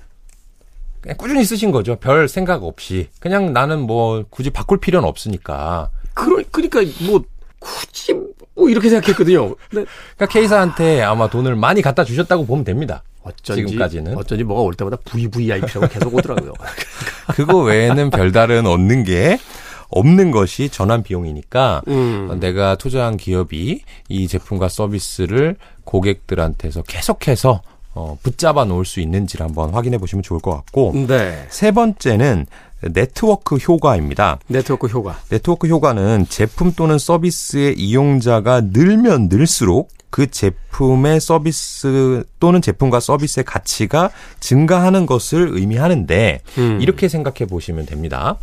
그냥 1.01 1.17
꾸준히 1.17 1.43
쓰신 1.43 1.72
거죠. 1.72 1.98
별 1.98 2.29
생각 2.29 2.63
없이. 2.63 3.10
그냥 3.19 3.51
나는 3.51 3.81
뭐 3.81 4.24
굳이 4.29 4.50
바꿀 4.50 4.79
필요는 4.79 5.07
없으니까. 5.07 5.89
그러, 6.13 6.41
그러니까 6.50 6.81
뭐 7.05 7.24
굳이 7.60 8.13
뭐 8.55 8.69
이렇게 8.69 8.89
생각했거든요. 8.89 9.55
그러니까 9.69 10.25
K사한테 10.29 11.01
아마 11.01 11.29
돈을 11.29 11.55
많이 11.55 11.81
갖다 11.81 12.05
주셨다고 12.05 12.45
보면 12.45 12.63
됩니다. 12.63 13.03
어쩐지 13.22 13.65
지금까지는. 13.65 14.15
어쩐지 14.17 14.43
뭐가 14.43 14.62
올 14.62 14.75
때마다 14.75 14.98
VVIP라고 15.03 15.88
계속 15.88 16.13
오더라고요. 16.13 16.53
그거 17.36 17.57
외에는 17.60 18.10
별다른 18.10 18.65
얻는 18.65 19.03
게 19.03 19.39
없는 19.89 20.31
것이 20.31 20.69
전환 20.69 21.03
비용이니까 21.03 21.83
음. 21.88 22.38
내가 22.39 22.75
투자한 22.75 23.17
기업이 23.17 23.81
이 24.10 24.27
제품과 24.27 24.69
서비스를 24.69 25.55
고객들한테서 25.84 26.84
계속해서 26.84 27.62
어, 27.96 28.18
붙잡아 28.24 28.66
놓을 28.66 28.86
수 28.86 29.00
있는지를 29.00 29.46
한번 29.46 29.72
확인해 29.72 29.98
보시면 29.98 30.24
좋을 30.24 30.40
것 30.40 30.52
같고 30.52 30.94
네. 31.08 31.46
세 31.50 31.72
번째는 31.72 32.48
네트워크 32.82 33.56
효과입니다. 33.56 34.40
네트워크 34.48 34.88
효과. 34.88 35.18
네트워크 35.30 35.68
효과는 35.68 36.25
제품 36.28 36.74
또는 36.74 36.98
서비스의 36.98 37.75
이용자가 37.78 38.62
늘면 38.72 39.30
늘수록 39.30 39.90
그 40.13 40.29
제품의 40.29 41.20
서비스 41.20 42.24
또는 42.39 42.62
제품과 42.62 43.00
서비스의 43.00 43.46
가치가 43.46 44.12
증가하는 44.39 45.08
것을 45.08 45.50
의미하는데 45.53 46.41
음. 46.60 46.77
이렇게 46.79 47.08
생각해 47.08 47.50
보시면 47.50 47.88
됩니다. 47.88 48.38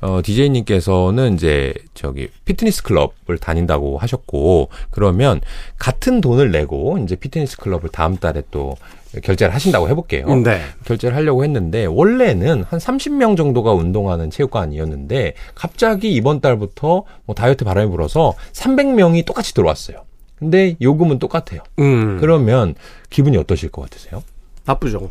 어, 0.00 0.20
DJ님께서는 0.20 1.34
이제 1.34 1.74
저기 1.94 2.28
피트니스 2.44 2.82
클럽을 2.82 3.38
다닌다고 3.40 3.98
하셨고 3.98 4.70
그러면 4.90 5.40
같은 5.78 6.20
돈을 6.20 6.50
내고 6.50 6.98
이제 6.98 7.14
피트니스 7.14 7.56
클럽을 7.58 7.90
다음 7.90 8.16
달에 8.16 8.42
또 8.50 8.74
결제를 9.22 9.54
하신다고 9.54 9.88
해볼게요. 9.90 10.26
네. 10.42 10.60
결제를 10.86 11.14
하려고 11.14 11.44
했는데 11.44 11.84
원래는 11.84 12.64
한 12.68 12.80
30명 12.80 13.36
정도가 13.36 13.70
운동하는 13.70 14.28
체육관이었는데 14.28 15.34
갑자기 15.54 16.12
이번 16.12 16.40
달부터 16.40 17.04
뭐 17.26 17.34
다이어트 17.36 17.64
바람이 17.64 17.92
불어서 17.92 18.34
300명이 18.54 19.24
똑같이 19.24 19.54
들어왔어요. 19.54 20.02
근데 20.42 20.76
요금은 20.82 21.20
똑같아요. 21.20 21.60
음. 21.78 22.18
그러면 22.20 22.74
기분이 23.10 23.36
어떠실 23.36 23.70
것 23.70 23.82
같으세요? 23.82 24.24
나쁘죠. 24.64 25.10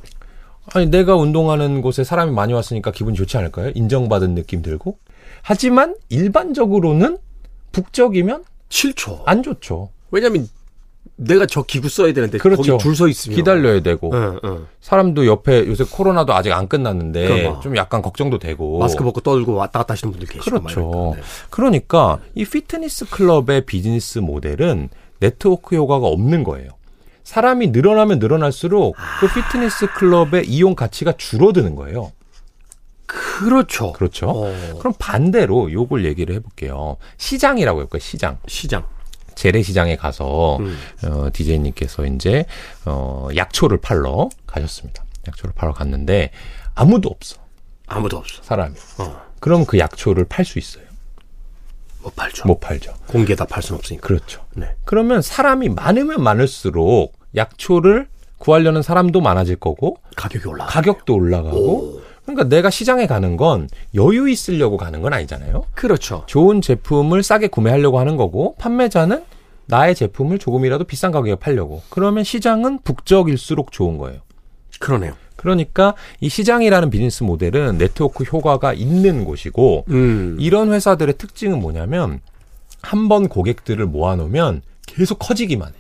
아니 0.74 0.88
내가 0.88 1.16
운동하는 1.16 1.82
곳에 1.82 2.04
사람이 2.04 2.34
많이 2.34 2.52
왔으니까 2.52 2.92
기분이 2.92 3.16
좋지 3.16 3.38
않을까요? 3.38 3.72
인정받은 3.74 4.36
느낌 4.36 4.62
들고. 4.62 4.98
하지만 5.42 5.96
일반적으로는 6.10 7.18
북적이면 7.72 8.44
싫죠. 8.68 9.24
안 9.26 9.42
좋죠. 9.42 9.90
왜냐면 10.12 10.50
내가 11.16 11.46
저 11.46 11.64
기구 11.64 11.88
써야 11.88 12.12
되는데 12.14 12.38
그렇죠. 12.38 12.62
거기 12.78 12.84
줄 12.84 12.96
서 12.96 13.08
있으면 13.08 13.36
기다려야 13.38 13.82
되고 13.82 14.12
응, 14.14 14.40
응. 14.44 14.68
사람도 14.82 15.26
옆에 15.28 15.66
요새 15.68 15.86
코로나도 15.90 16.34
아직 16.34 16.52
안 16.52 16.68
끝났는데 16.68 17.28
그럼. 17.28 17.62
좀 17.62 17.78
약간 17.78 18.02
걱정도 18.02 18.38
되고 18.38 18.80
마스크 18.80 19.04
벗고 19.04 19.22
떨고 19.22 19.54
왔다 19.54 19.80
갔다 19.80 19.94
하시는 19.94 20.12
분들 20.12 20.28
계시고 20.28 20.60
그렇죠. 20.60 20.82
막 20.82 21.16
이러니까. 21.16 21.22
그러니까 21.50 22.20
이 22.36 22.44
피트니스 22.44 23.10
클럽의 23.10 23.66
비즈니스 23.66 24.20
모델은 24.20 24.90
네트워크 25.22 25.76
효과가 25.76 26.08
없는 26.08 26.44
거예요. 26.44 26.72
사람이 27.24 27.68
늘어나면 27.68 28.20
늘어날수록 28.20 28.96
그 29.20 29.28
피트니스 29.34 29.94
클럽의 29.94 30.48
이용 30.48 30.76
가치가 30.76 31.14
줄어드는 31.14 31.76
거예요. 31.76 32.12
그렇죠. 33.06 33.92
그렇죠. 33.94 34.30
어, 34.30 34.54
그럼 34.80 34.94
반대로 34.98 35.72
요걸 35.72 36.06
얘기를 36.06 36.36
해볼게요. 36.36 36.98
시장이라고 37.18 37.82
해볼까요? 37.82 38.00
시장. 38.00 38.38
시장. 38.48 38.86
재래시장에 39.36 39.96
가서 39.96 40.58
음. 40.58 40.78
어, 41.06 41.30
DJ님께서 41.32 42.06
이제 42.08 42.46
어, 42.86 43.30
약초를 43.36 43.78
팔러 43.78 44.30
가셨습니다. 44.48 45.04
약초를 45.28 45.54
팔러 45.56 45.74
갔는데 45.74 46.32
아무도 46.74 47.10
없어. 47.10 47.38
아무도 47.88 48.18
없어. 48.18 48.42
사람이. 48.44 48.76
어, 49.00 49.22
그럼 49.40 49.66
그 49.66 49.78
약초를 49.78 50.26
팔 50.26 50.46
수 50.46 50.58
있어요? 50.58 50.86
못 52.02 52.16
팔죠. 52.16 52.48
못 52.48 52.60
팔죠. 52.60 52.94
공개다 53.08 53.46
팔 53.46 53.62
수는 53.64 53.78
없으니까. 53.80 54.08
그렇죠. 54.08 54.42
네. 54.56 54.68
그러면 54.86 55.22
사람이 55.22 55.70
많으면 55.70 56.22
많을수록 56.24 57.14
약초를 57.36 58.08
구하려는 58.38 58.82
사람도 58.82 59.22
많아질 59.22 59.58
거고 59.58 59.98
가격이 60.16 60.48
올라. 60.48 60.66
가격도 60.66 61.14
올라가고 61.14 62.02
그러니까 62.26 62.50
내가 62.50 62.70
시장에 62.70 63.08
가는 63.08 63.38
건 63.38 63.70
여유 63.96 64.30
있으려고 64.30 64.78
가는 64.78 65.02
건 65.02 65.14
아니잖아요. 65.14 65.66
그렇죠. 65.74 66.24
좋은 66.28 66.62
제품을 66.62 67.24
싸게 67.24 67.48
구매하려고 67.48 68.00
하는 68.00 68.18
거고 68.18 68.56
판매자는 68.56 69.24
나의 69.68 69.96
제품을 69.96 70.40
조금이라도 70.40 70.84
비싼 70.86 71.12
가격에 71.12 71.36
팔려고. 71.36 71.82
그러면 71.90 72.24
시장은 72.24 72.80
북적일수록 72.84 73.72
좋은 73.72 73.98
거예요. 73.98 74.20
그러네요. 74.82 75.14
그러니까 75.38 75.96
이 76.20 76.30
시장이라는 76.30 76.90
비즈니스 76.90 77.24
모델은 77.24 77.78
네트워크 77.78 78.24
효과가 78.24 78.74
있는 78.74 79.24
곳이고 79.26 79.86
음. 79.90 80.38
이런 80.40 80.72
회사들의 80.72 81.18
특징은 81.18 81.60
뭐냐면 81.60 82.20
한 82.82 83.08
번 83.08 83.28
고객들을 83.28 83.86
모아놓으면 83.86 84.62
계속 84.88 85.20
커지기만 85.20 85.70
해. 85.70 85.74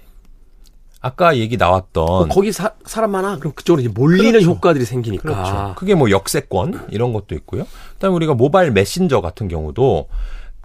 아까 1.03 1.35
얘기 1.37 1.57
나왔던 1.57 2.03
어, 2.07 2.27
거기 2.27 2.51
사, 2.51 2.73
사람 2.85 3.11
많아. 3.11 3.39
그럼 3.39 3.53
그쪽으로 3.55 3.81
이제 3.81 3.89
몰리는 3.89 4.33
그렇죠. 4.33 4.49
효과들이 4.51 4.85
생기니까. 4.85 5.23
그렇죠. 5.23 5.73
그게 5.77 5.95
뭐 5.95 6.11
역세권 6.11 6.87
이런 6.91 7.11
것도 7.11 7.33
있고요. 7.35 7.65
그다음에 7.93 8.15
우리가 8.15 8.35
모바일 8.35 8.69
메신저 8.71 9.19
같은 9.19 9.47
경우도 9.47 10.07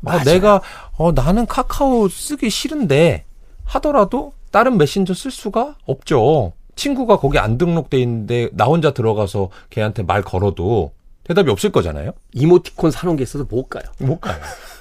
아. 0.05 0.23
내가 0.25 0.61
어, 0.99 1.13
나는 1.13 1.47
카카오 1.47 2.09
쓰기 2.11 2.51
싫은데 2.51 3.25
하더라도 3.65 4.33
다른 4.51 4.77
메신저 4.77 5.15
쓸 5.15 5.31
수가 5.31 5.77
없죠. 5.87 6.53
친구가 6.77 7.19
거기 7.19 7.39
안 7.39 7.59
등록돼 7.59 7.99
있는데 8.01 8.51
나 8.53 8.67
혼자 8.67 8.93
들어가서 8.93 9.51
걔한테 9.71 10.03
말 10.05 10.23
걸어도 10.23 10.93
대답이 11.25 11.51
없을 11.51 11.73
거잖아요. 11.73 12.13
이모티콘 12.35 12.93
사놓은 12.93 13.17
게 13.17 13.25
있어서 13.25 13.45
못 13.49 13.69
가요. 13.69 13.83
못 13.99 14.21
가요. 14.21 14.37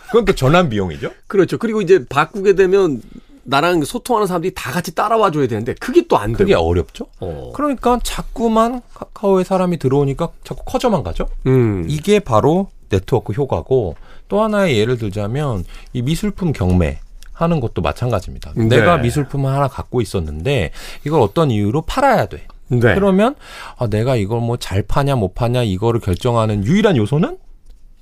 그건 0.08 0.26
또 0.26 0.36
전환 0.36 0.70
비용이죠. 0.70 1.10
그렇죠. 1.28 1.58
그리고 1.58 1.82
이제 1.82 2.06
바꾸게 2.08 2.54
되면 2.54 3.02
나랑 3.44 3.84
소통하는 3.84 4.28
사람들이 4.28 4.54
다 4.54 4.72
같이 4.72 4.94
따라와 4.94 5.32
줘야 5.32 5.48
되는데 5.48 5.74
그게 5.76 6.06
또안 6.08 6.34
되고. 6.34 6.38
그게 6.40 6.54
어렵죠. 6.54 7.08
어. 7.20 7.52
그러니까 7.56 8.00
자꾸만 8.04 8.82
카카오에 8.94 9.44
사람이 9.44 9.78
들어오니까 9.78 10.30
자꾸 10.44 10.64
커져만 10.66 11.04
가죠. 11.04 11.28
음. 11.48 11.86
이게 11.88 12.20
바로 12.20 12.70
네트워크 12.90 13.34
효과고 13.34 13.96
또 14.28 14.42
하나의 14.44 14.78
예를 14.78 14.98
들자면 14.98 15.64
이 15.94 16.02
미술품 16.02 16.52
경매 16.52 17.00
하는 17.36 17.60
것도 17.60 17.82
마찬가지입니다. 17.82 18.54
네. 18.56 18.66
내가 18.66 18.98
미술품을 18.98 19.52
하나 19.52 19.68
갖고 19.68 20.02
있었는데 20.02 20.72
이걸 21.06 21.22
어떤 21.22 21.52
이유로 21.52 21.82
팔아야 21.84 22.26
돼. 22.26 22.48
네. 22.70 22.80
그러면 22.96 23.36
아, 23.78 23.88
내가 23.88 24.16
이걸 24.16 24.40
뭐 24.40 24.58
잘 24.58 24.82
파냐 24.82 25.16
못 25.16 25.36
파냐 25.36 25.62
이거를 25.64 26.00
결정하는 26.00 26.64
유일한 26.66 26.98
요소는 26.98 27.38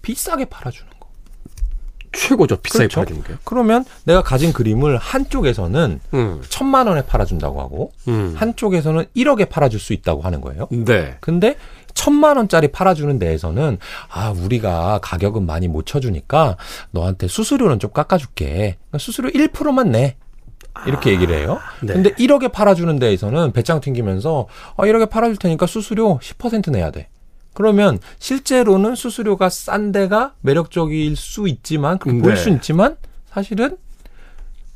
비싸게 0.02 0.46
팔아주는 0.46 0.90
거. 1.00 1.08
최고죠. 2.14 2.58
비싸게 2.58 2.88
그렇죠. 2.88 3.00
팔아주는 3.02 3.24
게. 3.24 3.34
그러면 3.44 3.84
내가 4.06 4.22
가진 4.22 4.54
그림을 4.54 4.98
한쪽에서는 4.98 6.00
음. 6.14 6.42
천만 6.48 6.88
원에 6.88 7.02
팔아준다고 7.06 7.60
하고 7.60 7.92
음. 8.08 8.36
한쪽에서는 8.38 9.06
1억에 9.16 9.50
팔아줄 9.50 9.80
수 9.80 9.94
있다고 9.94 10.22
하는 10.22 10.40
거예요. 10.40 10.68
네. 10.72 11.18
근데 11.20 11.56
천만 11.94 12.38
원짜리 12.38 12.70
팔아주는 12.70 13.20
데에서는 13.20 13.78
아 14.10 14.30
우리가 14.32 15.00
가격은 15.02 15.46
많이 15.46 15.68
못 15.68 15.86
쳐주니까 15.86 16.58
너한테 16.92 17.28
수수료는 17.28 17.80
좀 17.80 17.92
깎아줄게. 17.92 18.46
그러니까 18.46 18.98
수수료 18.98 19.30
1%만 19.30 19.92
내. 19.92 20.16
이렇게 20.88 21.12
얘기를 21.12 21.38
해요. 21.38 21.60
네. 21.82 21.94
근데 21.94 22.10
1억에 22.12 22.52
팔아주는 22.52 22.98
데에서는 22.98 23.52
배짱 23.52 23.80
튕기면서 23.80 24.48
아 24.76 24.84
1억에 24.84 25.10
팔아줄 25.10 25.38
테니까 25.38 25.68
수수료 25.68 26.20
10% 26.20 26.72
내야 26.72 26.90
돼. 26.90 27.10
그러면 27.54 28.00
실제로는 28.18 28.96
수수료가 28.96 29.50
싼 29.50 29.92
데가 29.92 30.34
매력적일 30.42 31.16
수 31.16 31.48
있지만 31.48 32.00
네. 32.00 32.36
수 32.36 32.50
있지만 32.50 32.98
사실은 33.30 33.78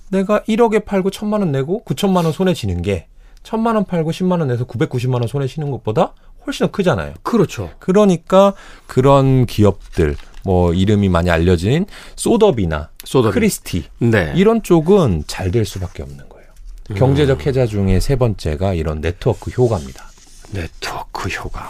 내가 0.09 0.41
1억에 0.41 0.85
팔고 0.85 1.09
1000만 1.09 1.39
원 1.39 1.51
내고 1.51 1.83
9천만 1.85 2.23
원 2.23 2.31
손해 2.31 2.53
지는 2.53 2.81
게 2.81 3.07
1000만 3.43 3.75
원 3.75 3.85
팔고 3.85 4.11
10만 4.11 4.39
원 4.39 4.47
내서 4.47 4.65
990만 4.65 5.15
원 5.15 5.27
손해 5.27 5.47
지는 5.47 5.71
것보다 5.71 6.13
훨씬 6.47 6.65
더 6.65 6.71
크잖아요. 6.71 7.13
그렇죠. 7.23 7.69
그러니까 7.79 8.53
그런 8.87 9.45
기업들 9.45 10.15
뭐 10.43 10.73
이름이 10.73 11.09
많이 11.09 11.29
알려진 11.29 11.85
소더비나 12.15 12.89
소더비. 13.03 13.33
크리스티 13.33 13.83
네. 13.99 14.33
이런 14.35 14.63
쪽은 14.63 15.25
잘 15.27 15.51
될 15.51 15.65
수밖에 15.65 16.03
없는 16.03 16.29
거예요. 16.29 16.47
경제적 16.95 17.45
해자 17.45 17.65
중에 17.65 17.99
세 17.99 18.15
번째가 18.15 18.73
이런 18.73 19.01
네트워크 19.01 19.51
효과입니다. 19.51 20.05
네트워크 20.51 21.27
효과. 21.29 21.69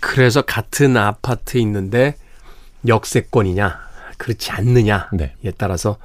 그래서 0.00 0.42
같은 0.42 0.96
아파트에 0.96 1.60
있는데 1.62 2.14
역세권이냐, 2.86 3.78
그렇지 4.18 4.50
않느냐에 4.52 5.00
네. 5.12 5.32
따라서 5.56 5.96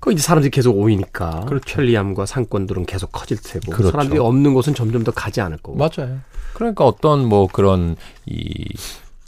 그 0.00 0.12
이제 0.12 0.22
사람들이 0.22 0.50
계속 0.50 0.76
오이니까 0.76 1.46
그렇죠. 1.46 1.64
편리함과 1.76 2.26
상권들은 2.26 2.86
계속 2.86 3.12
커질 3.12 3.38
테고 3.42 3.72
그렇죠. 3.72 3.90
사람들이 3.90 4.18
없는 4.18 4.54
곳은 4.54 4.74
점점 4.74 5.04
더 5.04 5.10
가지 5.12 5.40
않을 5.40 5.58
거고. 5.58 5.76
맞아요. 5.76 6.18
그러니까 6.54 6.84
어떤 6.84 7.26
뭐 7.26 7.48
그런 7.50 7.96
이 8.26 8.64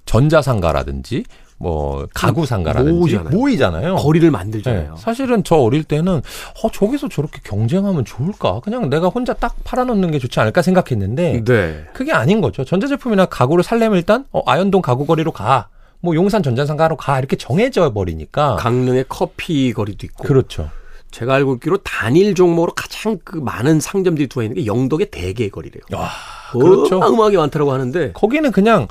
전자상가라든지 0.06 1.24
뭐 1.58 2.06
가구 2.14 2.46
상가라든지 2.46 2.92
모으잖아요. 2.92 3.36
모이잖아요. 3.36 3.96
거리를 3.96 4.30
만들잖아요. 4.30 4.94
네, 4.94 5.02
사실은 5.02 5.42
저 5.42 5.56
어릴 5.56 5.82
때는 5.82 6.22
어 6.62 6.70
저기서 6.72 7.08
저렇게 7.08 7.40
경쟁하면 7.42 8.04
좋을까? 8.04 8.60
그냥 8.60 8.88
내가 8.88 9.08
혼자 9.08 9.34
딱 9.34 9.56
팔아놓는 9.64 10.10
게 10.12 10.18
좋지 10.18 10.38
않을까 10.38 10.62
생각했는데 10.62 11.44
네. 11.44 11.84
그게 11.92 12.12
아닌 12.12 12.40
거죠. 12.40 12.64
전자제품이나 12.64 13.26
가구를 13.26 13.64
살려면 13.64 13.98
일단 13.98 14.24
어 14.30 14.42
아현동 14.46 14.82
가구 14.82 15.04
거리로 15.04 15.32
가. 15.32 15.68
뭐 16.00 16.14
용산 16.14 16.42
전자상가로 16.42 16.96
가 16.96 17.18
이렇게 17.18 17.36
정해져 17.36 17.92
버리니까 17.92 18.56
강릉의 18.56 19.06
커피 19.08 19.72
거리도 19.72 20.06
있고. 20.06 20.24
그렇죠. 20.24 20.70
제가 21.10 21.34
알고 21.34 21.54
있기로 21.54 21.78
단일 21.78 22.34
종목으로 22.34 22.74
가장 22.74 23.18
그 23.24 23.38
많은 23.38 23.80
상점들이 23.80 24.28
들어와 24.28 24.44
있는 24.44 24.56
게 24.56 24.66
영덕의 24.66 25.10
대게 25.10 25.48
거리래요. 25.48 25.82
와, 25.92 26.10
그렇죠. 26.52 26.96
어마어마하게 26.98 27.36
많다고 27.38 27.72
하는데 27.72 28.12
거기는 28.12 28.50
그냥 28.52 28.86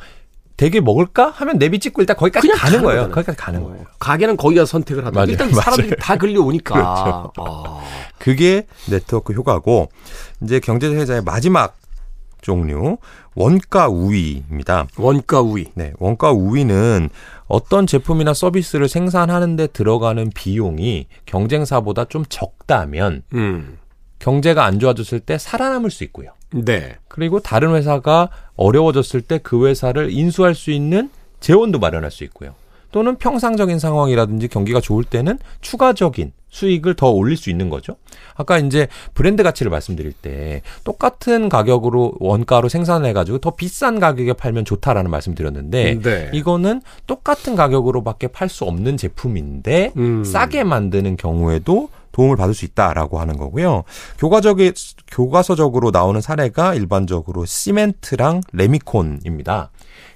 되게 0.58 0.82
먹을까 0.82 1.30
하면 1.30 1.60
내비 1.60 1.78
찍고 1.80 2.02
일단 2.02 2.17
거기까지 2.17 2.48
가는 2.48 2.60
가는 2.60 2.82
거예요. 2.82 2.98
거잖아요. 3.02 3.13
거기까지 3.13 3.38
가는 3.38 3.63
거예요. 3.63 3.86
가게는 4.00 4.38
거기가 4.38 4.65
선택을 4.65 5.06
하다. 5.06 5.13
맞아요. 5.15 5.30
일단 5.30 5.52
사람들이. 5.54 5.96
다 6.00 6.17
걸려오니까. 6.17 6.74
그렇죠. 6.74 7.32
아. 7.38 7.82
그게 8.17 8.65
네트워크 8.89 9.34
효과고 9.34 9.89
이제 10.41 10.60
경제세자의 10.60 11.22
마지막 11.24 11.78
종류 12.41 12.97
원가 13.36 13.88
우위입니다. 13.88 14.88
원가 14.97 15.41
우위. 15.41 15.67
네, 15.76 15.93
원가 16.00 16.32
우위는 16.32 17.10
어떤 17.47 17.88
제품이나 17.88 18.34
서비스를 18.34 18.88
생산하는데 18.89 19.67
들어가는 19.67 20.32
비용이 20.34 21.08
경쟁사보다 21.26 22.06
좀 22.06 22.26
적다면 22.28 23.23
음. 23.34 23.78
경제가 24.19 24.65
안 24.65 24.80
좋아졌을 24.80 25.19
때 25.19 25.38
살아남을 25.38 25.91
수 25.91 26.04
있고요. 26.06 26.32
네. 26.52 26.95
그리고 27.08 27.39
다른 27.39 27.76
회사가 27.76 28.30
어려워졌을 28.56 29.21
때 29.21 29.39
그 29.43 29.67
회사를 29.67 30.12
인수할 30.12 30.56
수 30.56 30.71
있는 30.71 31.10
재원도 31.39 31.80
마련할 31.80 32.10
수 32.10 32.23
있고요. 32.23 32.56
또는 32.98 33.16
평상적인 33.16 33.78
상황이라든지 33.78 34.48
경기가 34.48 34.82
좋을 34.82 35.04
때는 35.04 35.38
추가적인 35.62 36.32
수익을 36.50 36.96
더 36.96 37.12
올릴 37.12 37.38
수 37.38 37.52
있는 37.52 37.70
거죠. 37.70 37.96
아까 38.34 38.58
이제 38.58 38.88
브랜드 39.14 39.44
가치를 39.44 39.70
말씀드릴 39.70 40.14
때 40.14 40.64
똑같은 40.84 41.48
가격으로 41.48 42.14
원가로 42.20 42.70
생산해 42.70 43.14
가지고 43.14 43.38
더 43.38 43.52
비싼 43.52 44.00
가격에 44.00 44.34
팔면 44.34 44.66
좋다라는 44.66 45.12
말씀드렸는데 45.12 46.00
네. 46.02 46.32
이거는 46.34 46.82
똑같은 47.06 47.56
가격으로밖에 47.56 48.30
팔 48.30 48.50
수 48.50 48.64
없는 48.64 48.98
제품인데 48.98 49.92
음. 49.98 50.24
싸게 50.24 50.64
만드는 50.64 51.18
경우에도 51.18 51.90
도움을 52.18 52.36
받을 52.36 52.54
수 52.56 52.66
있다라고 52.66 53.20
하는 53.20 53.38
거고요. 53.38 53.84
교과적이 54.18 54.74
교과서적으로 55.08 55.92
나오는 55.92 56.20
사례가 56.20 56.74
일반적으로 56.74 57.46
시멘트랑 57.46 58.42
레미콘입니다. 58.54 59.70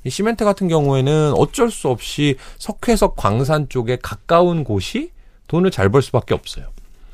이 0.04 0.10
시멘트 0.10 0.44
같은 0.44 0.68
경우에는 0.68 1.34
어쩔 1.38 1.70
수 1.70 1.90
없이 1.90 2.38
석회석 2.58 3.16
광산 3.16 3.70
쪽에 3.70 4.00
가까운 4.02 4.64
곳이 4.64 5.12
돈을 5.48 5.70
잘 5.70 5.90
벌 5.90 6.02
수밖에 6.02 6.34
없어요. 6.34 6.66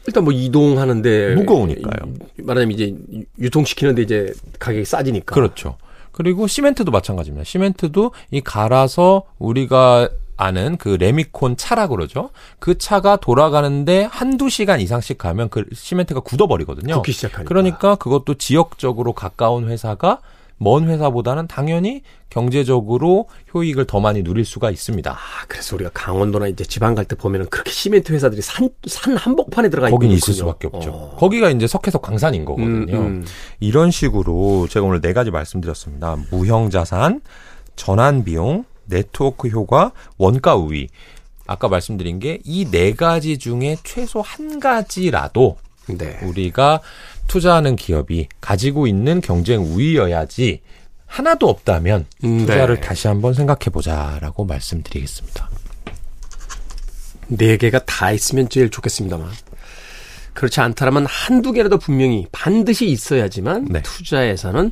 일단 0.07 0.23
뭐 0.23 0.31
이동하는데 0.31 1.35
무거우니까요. 1.35 2.13
이- 2.39 2.41
말하자면 2.43 2.71
이제 2.71 2.95
유통시키는데 3.39 4.01
이제 4.03 4.33
가격이 4.57 4.85
싸지니까. 4.85 5.35
그렇죠. 5.35 5.75
그리고 6.13 6.47
시멘트도 6.47 6.91
마찬가지입니다. 6.91 7.43
시멘트도 7.43 8.13
이 8.31 8.39
갈아서 8.39 9.23
우리가 9.37 10.09
아는 10.37 10.77
그 10.77 10.89
레미콘 10.89 11.57
차라 11.57 11.87
그러죠. 11.87 12.29
그 12.59 12.77
차가 12.77 13.15
돌아가는데 13.17 14.03
한두 14.09 14.49
시간 14.49 14.79
이상씩 14.79 15.17
가면 15.17 15.49
그 15.49 15.65
시멘트가 15.73 16.19
굳어버리거든요. 16.21 16.95
굳기 16.95 17.11
시작하니까. 17.11 17.47
그러니까 17.47 17.95
그것도 17.95 18.35
지역적으로 18.35 19.13
가까운 19.13 19.67
회사가 19.69 20.19
먼 20.59 20.87
회사보다는 20.87 21.47
당연히 21.47 22.01
경제적으로 22.29 23.27
효익을 23.53 23.85
더 23.85 23.99
많이 23.99 24.23
누릴 24.23 24.43
수가 24.43 24.71
있습니다. 24.71 25.11
아, 25.11 25.45
그래서 25.47 25.75
우리가 25.75 25.91
강원도나 25.93 26.47
이제 26.47 26.63
지방 26.63 26.95
갈 26.95 27.05
때 27.05 27.15
보면은 27.15 27.47
그렇게 27.49 27.69
시멘트 27.71 28.11
회사들이 28.11 28.41
산, 28.41 28.69
산 28.87 29.15
한복판에 29.15 29.69
들어가 29.69 29.89
거긴 29.89 30.09
있군요. 30.09 30.17
있을 30.17 30.33
수밖에 30.33 30.67
없죠. 30.71 30.89
어. 30.91 31.15
거기가 31.19 31.49
이제 31.51 31.67
석회석 31.67 32.01
광산인 32.01 32.43
거거든요. 32.45 32.97
음, 32.97 33.05
음. 33.05 33.25
이런 33.59 33.91
식으로 33.91 34.67
제가 34.69 34.85
오늘 34.85 34.99
네 34.99 35.13
가지 35.13 35.29
말씀드렸습니다. 35.31 36.17
무형 36.31 36.69
자산, 36.71 37.21
전환 37.75 38.23
비용, 38.23 38.65
네트워크 38.87 39.47
효과, 39.49 39.91
원가 40.17 40.55
우위. 40.55 40.87
아까 41.45 41.67
말씀드린 41.69 42.19
게 42.19 42.39
이 42.43 42.65
네 42.69 42.93
가지 42.93 43.37
중에 43.37 43.77
최소 43.83 44.21
한 44.21 44.59
가지라도 44.59 45.57
네. 45.87 46.19
우리가 46.23 46.81
투자하는 47.27 47.77
기업이 47.77 48.27
가지고 48.41 48.85
있는 48.87 49.21
경쟁 49.21 49.61
우위여야지 49.63 50.61
하나도 51.05 51.47
없다면 51.47 52.05
음, 52.25 52.39
투자를 52.39 52.75
네. 52.75 52.81
다시 52.81 53.07
한번 53.07 53.33
생각해 53.33 53.69
보자라고 53.71 54.43
말씀드리겠습니다. 54.43 55.49
네 57.29 57.55
개가 57.57 57.85
다 57.85 58.11
있으면 58.11 58.49
제일 58.49 58.69
좋겠습니다만. 58.69 59.29
그렇지 60.33 60.59
않다라면 60.59 61.05
한두 61.07 61.51
개라도 61.53 61.77
분명히 61.79 62.27
반드시 62.31 62.85
있어야지만 62.87 63.65
네. 63.69 63.81
투자에서는 63.81 64.71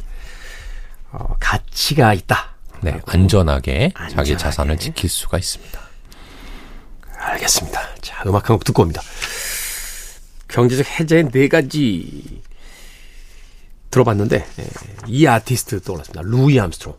어, 1.11 1.35
가치가 1.39 2.13
있다. 2.13 2.54
네, 2.81 2.99
안전하게 3.05 3.91
자기 3.95 4.03
안전하게. 4.03 4.37
자산을 4.37 4.77
지킬 4.77 5.09
수가 5.09 5.37
있습니다. 5.37 5.79
알겠습니다. 7.17 7.79
자, 8.01 8.23
음악 8.27 8.49
한 8.49 8.55
곡 8.57 8.63
듣고 8.63 8.81
옵니다. 8.83 9.01
경제적 10.47 10.85
해제의 10.99 11.29
네 11.31 11.47
가지 11.47 12.41
들어봤는데 13.91 14.45
예, 14.59 14.67
이 15.07 15.25
아티스트 15.27 15.81
떠올랐습니다. 15.81 16.21
루이 16.23 16.59
암스트롱. 16.59 16.97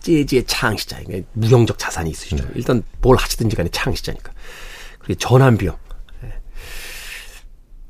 재즈의 0.00 0.44
창시자. 0.46 0.98
그러니까 1.02 1.28
무형적 1.34 1.78
자산이 1.78 2.10
있으시죠. 2.10 2.46
일단 2.54 2.82
뭘 3.00 3.16
하시든지 3.16 3.56
간에 3.56 3.68
창시자니까. 3.70 4.32
그리고 5.00 5.18
전환 5.18 5.58
비용. 5.58 5.76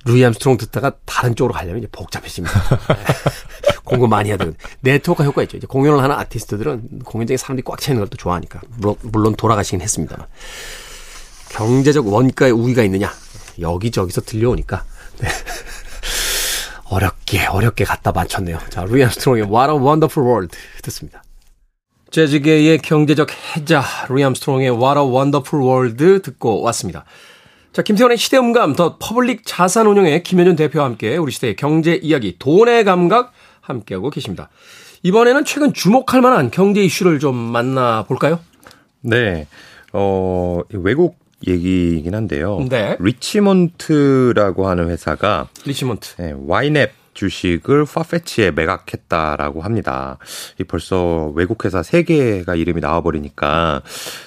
예. 0.09 0.13
루이 0.13 0.25
암스트롱 0.25 0.57
듣다가 0.59 0.93
다른 1.05 1.35
쪽으로 1.37 1.55
가려면 1.55 1.79
이제 1.79 1.89
복잡해집니다. 1.93 2.61
예. 2.91 3.05
공부 3.85 4.07
많이 4.09 4.29
해야 4.29 4.37
되거든요. 4.37 4.59
네트워크 4.81 5.23
효과 5.25 5.43
있죠. 5.43 5.57
이제 5.57 5.67
공연을 5.67 6.03
하는 6.03 6.15
아티스트들은 6.17 7.01
공연장에 7.05 7.37
사람들이 7.37 7.65
꽉 7.65 7.81
차 7.81 7.93
있는 7.93 8.03
걸 8.03 8.09
또 8.11 8.17
좋아하니까. 8.17 8.61
물론, 8.77 8.97
물론 9.03 9.35
돌아가시긴 9.35 9.81
했습니다만. 9.81 10.27
경제적 11.51 12.07
원가의 12.07 12.53
우위가 12.53 12.83
있느냐 12.85 13.11
여기저기서 13.59 14.21
들려오니까 14.21 14.85
네. 15.19 15.29
어렵게 16.85 17.47
어렵게 17.47 17.85
갖다 17.85 18.13
맞췄네요. 18.13 18.59
자 18.71 18.85
루이 18.85 19.03
암스트롱의 19.05 19.45
What 19.45 19.71
a 19.73 19.77
Wonderful 19.79 20.29
World 20.29 20.57
듣습니다. 20.83 21.23
재즈계의 22.11 22.79
경제적 22.79 23.29
해자 23.57 23.83
루이 24.09 24.23
암스트롱의 24.25 24.71
What 24.71 24.99
a 24.99 25.05
Wonderful 25.07 25.67
World 25.67 26.23
듣고 26.23 26.63
왔습니다. 26.63 27.05
자 27.73 27.83
김태원의 27.83 28.17
시대음감 28.17 28.75
더 28.75 28.97
퍼블릭 28.99 29.43
자산운용의 29.45 30.23
김현준 30.23 30.57
대표와 30.57 30.87
함께 30.87 31.17
우리 31.17 31.31
시대의 31.33 31.57
경제 31.57 31.95
이야기 31.95 32.37
돈의 32.39 32.85
감각 32.85 33.33
함께하고 33.61 34.11
계십니다. 34.11 34.49
이번에는 35.03 35.45
최근 35.45 35.73
주목할 35.73 36.23
만한 36.23 36.51
경제 36.51 36.83
이슈를 36.83 37.19
좀 37.19 37.37
만나볼까요? 37.37 38.41
네. 39.03 39.47
어, 39.93 40.61
외국 40.71 41.19
얘기이긴 41.47 42.15
한데요. 42.15 42.67
네. 42.69 42.97
리치몬트라고 42.99 44.67
하는 44.67 44.91
회사가 44.91 45.49
리치먼트. 45.65 46.17
네, 46.17 46.35
와이냅 46.37 46.93
주식을 47.19 47.85
파페치에 47.85 48.53
매각했다라고 48.53 49.63
합니다. 49.63 50.19
이 50.61 50.65
벌써 50.65 51.33
외국 51.35 51.65
회사 51.65 51.83
세 51.83 52.05
개가 52.05 52.55
이름이 52.55 52.81
나와 52.81 53.01
버리니까 53.01 53.83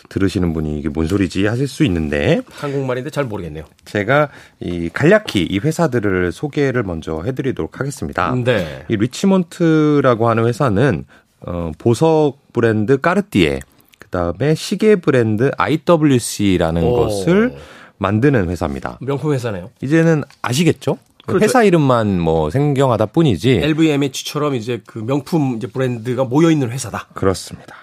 들으시는 0.10 0.52
분이 0.52 0.78
이게 0.78 0.90
뭔 0.90 1.08
소리지 1.08 1.46
하실 1.46 1.70
수 1.70 1.86
있는데 1.86 2.42
한국말인데 2.50 3.10
잘 3.10 3.24
모르겠네요. 3.24 3.64
제가 3.86 4.28
이 4.60 4.90
간략히 4.90 5.48
이 5.50 5.60
회사들을 5.60 6.34
소개를 6.34 6.84
먼저 6.84 7.24
해드리도록 7.24 7.80
하겠습니다. 7.80 8.36
네. 8.44 8.86
이 8.90 8.98
리치몬트라고 8.98 10.28
하는 10.28 10.46
회사는 10.46 11.06
어, 11.40 11.72
보석 11.78 12.52
브랜드 12.52 13.00
까르띠에 13.00 13.62
그다음에 14.00 14.54
시계 14.54 14.98
브랜드 14.98 15.50
IWC라는 15.58 16.84
오. 16.84 16.96
것을 16.98 17.56
만드는 17.98 18.50
회사입니다. 18.50 18.98
명품 19.00 19.32
회사네요. 19.32 19.70
이제는 19.82 20.24
아시겠죠? 20.42 20.98
그렇죠. 21.26 21.44
회사 21.44 21.64
이름만 21.64 22.20
뭐 22.20 22.50
생경하다 22.50 23.08
뿐이지. 23.08 23.62
LVMH처럼 23.64 24.56
이제 24.56 24.82
그 24.86 25.00
명품 25.00 25.56
이제 25.58 25.68
브랜드가 25.68 26.24
모여 26.24 26.50
있는 26.52 26.70
회사다. 26.72 27.08
그렇습니다. 27.14 27.76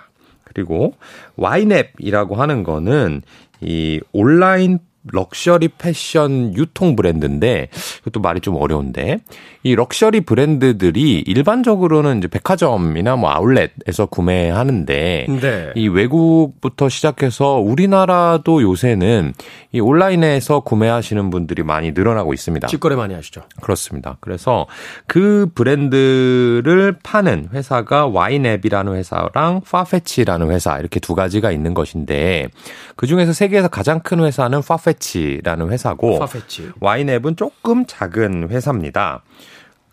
그리고 0.45 0.95
와이냅이라고 1.37 2.35
하는 2.37 2.63
거는 2.65 3.23
이 3.61 4.01
온라인 4.13 4.79
럭셔리 5.13 5.69
패션 5.79 6.55
유통 6.57 6.97
브랜드인데 6.97 7.69
이것도 8.03 8.21
말이 8.21 8.41
좀 8.41 8.57
어려운데 8.57 9.19
이 9.63 9.75
럭셔리 9.75 10.23
브랜드들이 10.23 11.25
일반적으로는 11.27 12.19
이제 12.19 12.29
백화점이나 12.29 13.17
뭐 13.17 13.31
아울렛에서 13.31 14.07
구매하는데 14.07 15.27
네. 15.29 15.73
이 15.75 15.89
외국부터 15.89 16.89
시작해서 16.89 17.55
우리나라도 17.55 18.63
요새는 18.63 19.35
이 19.73 19.81
온라인에서 19.81 20.61
구매하시는 20.61 21.31
분들이 21.31 21.63
많이 21.63 21.93
늘어나고 21.93 22.33
있습니다. 22.33 22.69
직거래 22.69 22.97
많이 22.97 23.15
하시죠. 23.15 23.43
그렇습니다. 23.61 24.17
그래서 24.21 24.67
그 25.07 25.51
브랜드를 25.55 26.97
파는 27.03 27.51
회사가 27.53 28.07
와이냅이라는 28.07 28.95
회사랑 28.95 29.61
파페치라는 29.69 30.51
회사 30.51 30.79
이렇게 30.79 31.01
두 31.01 31.15
가지가 31.15 31.51
있는 31.51 31.75
것인데 31.75 32.49
그 32.97 33.07
중에서 33.07 33.33
세계에서 33.33 33.69
가장 33.69 34.01
큰 34.01 34.21
회사는 34.21 34.63
파페치 34.63 34.98
라는 35.43 35.71
회사고 35.71 36.19
파페치. 36.19 36.71
와인앱은 36.81 37.37
조금 37.37 37.85
작은 37.87 38.49
회사입니다. 38.51 39.23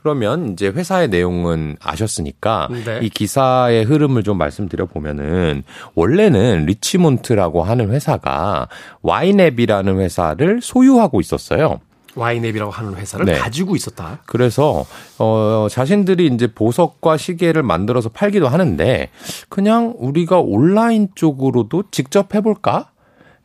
그러면 0.05 0.51
이제 0.51 0.67
회사의 0.67 1.07
내용은 1.07 1.77
아셨으니까 1.81 2.69
네. 2.85 2.99
이 3.01 3.09
기사의 3.09 3.85
흐름을 3.85 4.21
좀 4.21 4.37
말씀드려 4.37 4.85
보면은 4.85 5.63
원래는 5.95 6.65
리치몬트라고 6.67 7.63
하는 7.63 7.89
회사가 7.89 8.67
와인앱이라는 9.01 9.99
회사를 9.99 10.59
소유하고 10.61 11.21
있었어요. 11.21 11.79
와인앱이라고 12.15 12.71
하는 12.71 12.95
회사를 12.95 13.25
네. 13.25 13.33
가지고 13.33 13.75
있었다. 13.75 14.19
그래서 14.27 14.85
어 15.17 15.67
자신들이 15.69 16.27
이제 16.27 16.47
보석과 16.53 17.17
시계를 17.17 17.63
만들어서 17.63 18.09
팔기도 18.09 18.47
하는데 18.47 19.09
그냥 19.49 19.95
우리가 19.97 20.39
온라인 20.39 21.09
쪽으로도 21.15 21.85
직접 21.89 22.33
해볼까 22.35 22.91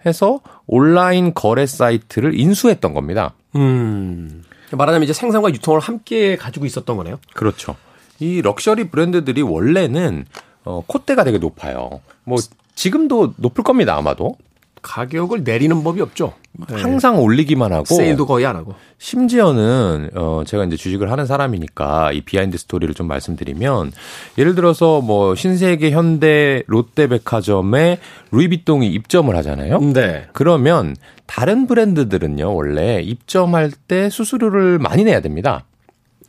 해서 0.06 0.40
온라인 0.72 1.34
거래 1.34 1.66
사이트를 1.66 2.38
인수했던 2.38 2.94
겁니다. 2.94 3.34
음. 3.56 4.44
말하자면 4.70 5.02
이제 5.02 5.12
생산과 5.12 5.50
유통을 5.50 5.80
함께 5.80 6.36
가지고 6.36 6.64
있었던 6.64 6.96
거네요. 6.96 7.18
그렇죠. 7.34 7.74
이 8.20 8.40
럭셔리 8.40 8.90
브랜드들이 8.90 9.42
원래는 9.42 10.26
어, 10.64 10.84
콧대가 10.86 11.24
되게 11.24 11.38
높아요. 11.38 12.00
뭐 12.22 12.38
지금도 12.76 13.34
높을 13.36 13.64
겁니다 13.64 13.96
아마도. 13.96 14.36
가격을 14.80 15.42
내리는 15.42 15.82
법이 15.82 16.00
없죠. 16.00 16.34
네. 16.52 16.74
항상 16.74 17.18
올리기만 17.20 17.72
하고 17.72 17.84
세일도 17.84 18.26
거의 18.26 18.44
안 18.44 18.56
하고. 18.56 18.74
심지어는 18.98 20.10
어 20.14 20.42
제가 20.44 20.64
이제 20.64 20.76
주식을 20.76 21.10
하는 21.10 21.24
사람이니까 21.24 22.12
이 22.12 22.20
behind 22.22 22.58
story를 22.58 22.92
좀 22.94 23.06
말씀드리면 23.06 23.92
예를 24.36 24.54
들어서 24.54 25.00
뭐 25.00 25.34
신세계, 25.34 25.90
현대, 25.90 26.62
롯데백화점에 26.66 27.98
루이비통이 28.32 28.88
입점을 28.88 29.34
하잖아요. 29.36 29.80
네. 29.92 30.26
그러면 30.32 30.96
다른 31.26 31.66
브랜드들은요 31.66 32.54
원래 32.54 33.00
입점할 33.00 33.70
때 33.86 34.10
수수료를 34.10 34.78
많이 34.78 35.04
내야 35.04 35.20
됩니다. 35.20 35.64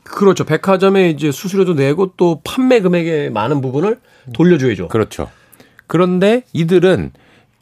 그렇죠. 0.03 0.45
백화점에 0.45 1.09
이제 1.09 1.31
수수료도 1.31 1.73
내고 1.73 2.13
또 2.17 2.41
판매 2.43 2.81
금액의 2.81 3.31
많은 3.31 3.61
부분을 3.61 3.99
돌려줘야죠. 4.33 4.87
그렇죠. 4.87 5.29
그런데 5.87 6.43
이들은 6.53 7.11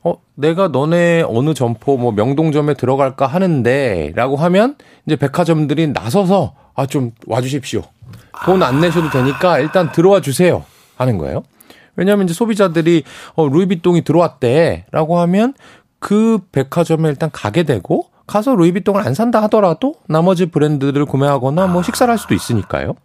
어, 0.03 0.15
내가 0.35 0.69
너네 0.69 1.23
어느 1.27 1.53
점포 1.53 1.97
뭐 1.97 2.11
명동점에 2.11 2.73
들어갈까 2.75 3.27
하는데 3.27 4.11
라고 4.15 4.35
하면 4.37 4.75
이제 5.05 5.15
백화점들이 5.15 5.87
나서서 5.87 6.53
아, 6.75 6.85
좀 6.85 7.11
와주십시오. 7.27 7.81
돈 8.45 8.63
안 8.63 8.79
내셔도 8.79 9.09
되니까 9.09 9.59
일단 9.59 9.91
들어와 9.91 10.21
주세요. 10.21 10.63
하는 10.95 11.17
거예요. 11.17 11.43
왜냐하면 11.95 12.25
이제 12.25 12.33
소비자들이 12.33 13.03
어, 13.35 13.47
루이비통이 13.47 14.03
들어왔대 14.03 14.85
라고 14.91 15.19
하면 15.19 15.53
그 15.99 16.39
백화점에 16.51 17.09
일단 17.09 17.29
가게 17.31 17.63
되고 17.63 18.05
가서 18.27 18.55
루이비통을 18.55 19.05
안 19.05 19.13
산다 19.13 19.41
하더라도 19.43 19.95
나머지 20.07 20.45
브랜드를 20.45 21.05
구매하거나 21.05 21.67
뭐 21.67 21.81
식사를 21.83 22.09
할 22.09 22.17
수도 22.17 22.33
있으니까요. 22.35 22.95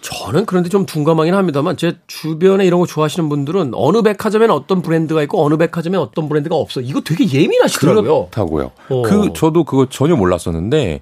저는 0.00 0.46
그런데 0.46 0.68
좀 0.68 0.86
둔감하긴 0.86 1.34
합니다만 1.34 1.76
제 1.76 1.98
주변에 2.06 2.66
이런 2.66 2.80
거 2.80 2.86
좋아하시는 2.86 3.28
분들은 3.28 3.72
어느 3.74 4.02
백화점에는 4.02 4.54
어떤 4.54 4.80
브랜드가 4.82 5.22
있고 5.22 5.44
어느 5.44 5.56
백화점에 5.56 5.96
어떤 5.96 6.28
브랜드가 6.28 6.54
없어. 6.56 6.80
이거 6.80 7.00
되게 7.00 7.30
예민하시더라고요. 7.30 8.28
그렇다고요. 8.30 8.70
어. 8.88 9.02
그 9.02 9.32
저도 9.34 9.64
그거 9.64 9.88
전혀 9.88 10.16
몰랐었는데 10.16 11.00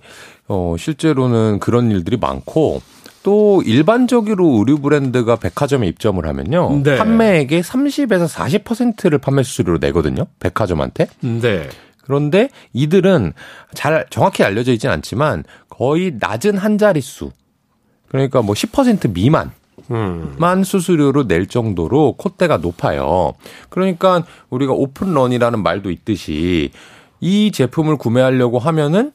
어 0.48 0.76
실제로는 0.78 1.58
그런 1.58 1.90
일들이 1.90 2.16
많고 2.16 2.80
또 3.22 3.60
일반적으로 3.66 4.58
의류 4.58 4.78
브랜드가 4.78 5.36
백화점에 5.36 5.88
입점을 5.88 6.24
하면요. 6.24 6.80
네. 6.84 6.96
판매액의 6.96 7.62
30에서 7.62 8.28
40%를 8.28 9.18
판매 9.18 9.42
수수료로 9.42 9.78
내거든요. 9.78 10.26
백화점한테. 10.38 11.08
네. 11.20 11.68
그런데 12.04 12.50
이들은 12.72 13.32
잘 13.74 14.06
정확히 14.10 14.44
알려져 14.44 14.72
있지는 14.72 14.94
않지만 14.94 15.42
거의 15.68 16.14
낮은 16.20 16.56
한 16.56 16.78
자릿수 16.78 17.32
그러니까 18.08 18.42
뭐 18.42 18.54
10% 18.54 19.12
미만 19.12 19.52
만 20.38 20.64
수수료로 20.64 21.26
낼 21.28 21.46
정도로 21.46 22.14
콧대가 22.14 22.56
높아요. 22.56 23.34
그러니까 23.68 24.24
우리가 24.50 24.72
오픈런이라는 24.72 25.62
말도 25.62 25.90
있듯이 25.90 26.70
이 27.20 27.52
제품을 27.52 27.96
구매하려고 27.96 28.58
하면은 28.58 29.12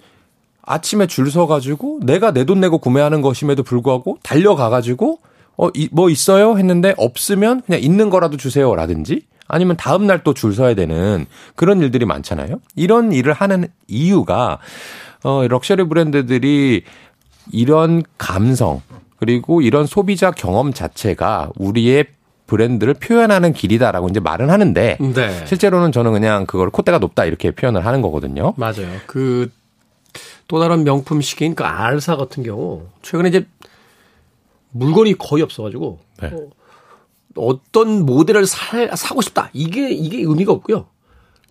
아침에 0.63 1.07
줄 1.07 1.29
서가지고 1.31 2.01
내가 2.03 2.31
내 2.31 2.45
돈 2.45 2.59
내고 2.59 2.77
구매하는 2.77 3.21
것임에도 3.21 3.63
불구하고 3.63 4.17
달려가가지고 4.23 5.19
어, 5.57 5.69
이, 5.73 5.89
뭐 5.91 6.09
있어요? 6.09 6.57
했는데 6.57 6.93
없으면 6.97 7.61
그냥 7.65 7.81
있는 7.81 8.09
거라도 8.09 8.37
주세요라든지 8.37 9.23
아니면 9.47 9.75
다음날 9.75 10.23
또 10.23 10.33
줄 10.33 10.53
서야 10.53 10.75
되는 10.75 11.25
그런 11.55 11.81
일들이 11.81 12.05
많잖아요. 12.05 12.61
이런 12.75 13.11
일을 13.11 13.33
하는 13.33 13.67
이유가 13.87 14.59
어, 15.23 15.45
럭셔리 15.47 15.83
브랜드들이 15.83 16.83
이런 17.51 18.03
감성 18.17 18.81
그리고 19.17 19.61
이런 19.61 19.85
소비자 19.85 20.31
경험 20.31 20.73
자체가 20.73 21.51
우리의 21.57 22.05
브랜드를 22.47 22.95
표현하는 22.95 23.53
길이다라고 23.53 24.09
이제 24.09 24.19
말은 24.19 24.49
하는데 24.49 24.97
네. 24.99 25.45
실제로는 25.45 25.91
저는 25.91 26.11
그냥 26.11 26.45
그걸 26.45 26.69
콧대가 26.69 26.97
높다 26.97 27.25
이렇게 27.25 27.51
표현을 27.51 27.85
하는 27.85 28.01
거거든요. 28.01 28.53
맞아요. 28.57 28.87
그 29.07 29.49
또 30.51 30.59
다른 30.59 30.83
명품 30.83 31.21
시계인 31.21 31.55
그 31.55 31.63
알사 31.63 32.17
같은 32.17 32.43
경우 32.43 32.87
최근에 33.03 33.29
이제 33.29 33.47
물건이 34.71 35.17
거의 35.17 35.43
없어가지고 35.43 35.99
네. 36.21 36.27
어, 36.27 36.49
어떤 37.37 38.05
모델을 38.05 38.45
살, 38.45 38.91
사고 38.97 39.21
싶다 39.21 39.49
이게 39.53 39.91
이게 39.91 40.17
의미가 40.17 40.51
없고요. 40.51 40.87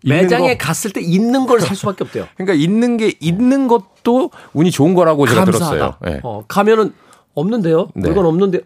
매장에 0.05 0.57
거. 0.57 0.67
갔을 0.67 0.93
때 0.93 1.01
있는 1.01 1.47
걸 1.47 1.61
살 1.61 1.77
수밖에 1.77 2.05
없대요. 2.05 2.27
그러니까 2.37 2.55
있는 2.55 2.97
게 2.97 3.13
있는 3.21 3.69
것도 3.69 4.31
운이 4.55 4.71
좋은 4.71 4.95
거라고 4.95 5.27
제가 5.27 5.45
감사하다. 5.45 5.77
들었어요. 5.77 5.95
네. 6.05 6.21
어, 6.23 6.45
가면은 6.49 6.93
없는데요. 7.35 7.89
네. 7.95 8.09
물건 8.09 8.27
없는데 8.27 8.61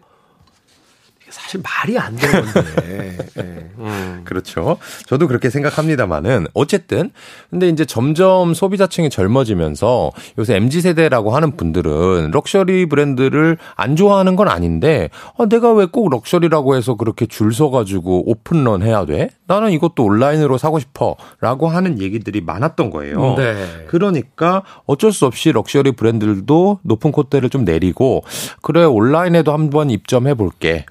사실 1.45 1.61
말이 1.63 1.97
안 1.99 2.15
되는 2.15 2.43
건데. 2.43 3.17
네. 3.35 3.69
음. 3.77 4.21
그렇죠. 4.25 4.77
저도 5.05 5.27
그렇게 5.27 5.51
생각합니다만은 5.51 6.47
어쨌든 6.55 7.11
근데 7.51 7.69
이제 7.69 7.85
점점 7.85 8.55
소비자층이 8.55 9.11
젊어지면서 9.11 10.11
요새 10.39 10.55
MZ 10.55 10.81
세대라고 10.81 11.35
하는 11.35 11.55
분들은 11.55 12.31
럭셔리 12.31 12.87
브랜드를 12.87 13.57
안 13.75 13.95
좋아하는 13.95 14.35
건 14.35 14.47
아닌데 14.47 15.09
아, 15.37 15.45
내가 15.45 15.71
왜 15.73 15.85
꼭 15.85 16.09
럭셔리라고 16.09 16.75
해서 16.75 16.95
그렇게 16.95 17.25
줄 17.27 17.53
서가지고 17.53 18.29
오픈런 18.29 18.81
해야 18.81 19.05
돼? 19.05 19.29
나는 19.45 19.71
이것도 19.71 20.03
온라인으로 20.03 20.57
사고 20.57 20.79
싶어라고 20.79 21.67
하는 21.69 22.01
얘기들이 22.01 22.41
많았던 22.41 22.89
거예요. 22.89 23.35
네. 23.37 23.85
그러니까 23.87 24.63
어쩔 24.87 25.13
수 25.13 25.25
없이 25.27 25.51
럭셔리 25.51 25.91
브랜드들도 25.91 26.79
높은 26.81 27.11
콧대를 27.11 27.49
좀 27.49 27.63
내리고 27.63 28.23
그래 28.63 28.83
온라인에도 28.83 29.53
한번 29.53 29.89
입점해 29.91 30.33
볼게. 30.33 30.85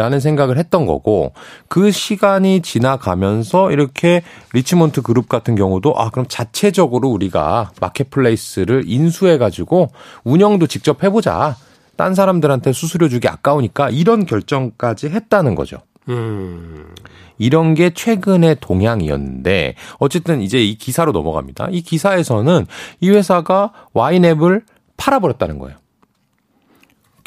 라는 0.00 0.18
생각을 0.18 0.56
했던 0.56 0.86
거고 0.86 1.34
그 1.68 1.90
시간이 1.90 2.62
지나가면서 2.62 3.70
이렇게 3.70 4.22
리치몬트 4.54 5.02
그룹 5.02 5.28
같은 5.28 5.56
경우도 5.56 5.92
아 5.94 6.08
그럼 6.08 6.24
자체적으로 6.26 7.10
우리가 7.10 7.72
마켓플레이스를 7.82 8.84
인수해 8.86 9.36
가지고 9.36 9.90
운영도 10.24 10.68
직접 10.68 11.04
해보자 11.04 11.54
딴 11.96 12.14
사람들한테 12.14 12.72
수수료 12.72 13.10
주기 13.10 13.28
아까우니까 13.28 13.90
이런 13.90 14.24
결정까지 14.24 15.10
했다는 15.10 15.54
거죠. 15.54 15.82
음. 16.08 16.94
이런 17.36 17.74
게 17.74 17.90
최근의 17.90 18.56
동향이었는데 18.60 19.74
어쨌든 19.98 20.40
이제 20.40 20.64
이 20.64 20.78
기사로 20.78 21.12
넘어갑니다. 21.12 21.68
이 21.72 21.82
기사에서는 21.82 22.64
이 23.00 23.10
회사가 23.10 23.72
와인앱을 23.92 24.62
팔아버렸다는 24.96 25.58
거예요. 25.58 25.76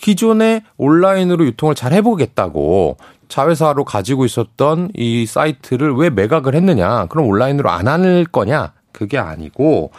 기존에 0.03 0.63
온라인으로 0.75 1.45
유통을 1.45 1.75
잘 1.75 1.93
해보겠다고 1.93 2.97
자회사로 3.29 3.85
가지고 3.85 4.25
있었던 4.25 4.89
이 4.95 5.25
사이트를 5.25 5.95
왜 5.95 6.09
매각을 6.09 6.55
했느냐? 6.55 7.05
그럼 7.05 7.27
온라인으로 7.27 7.69
안 7.69 7.87
할 7.87 8.25
거냐? 8.29 8.73
그게 8.91 9.17
아니고 9.17 9.91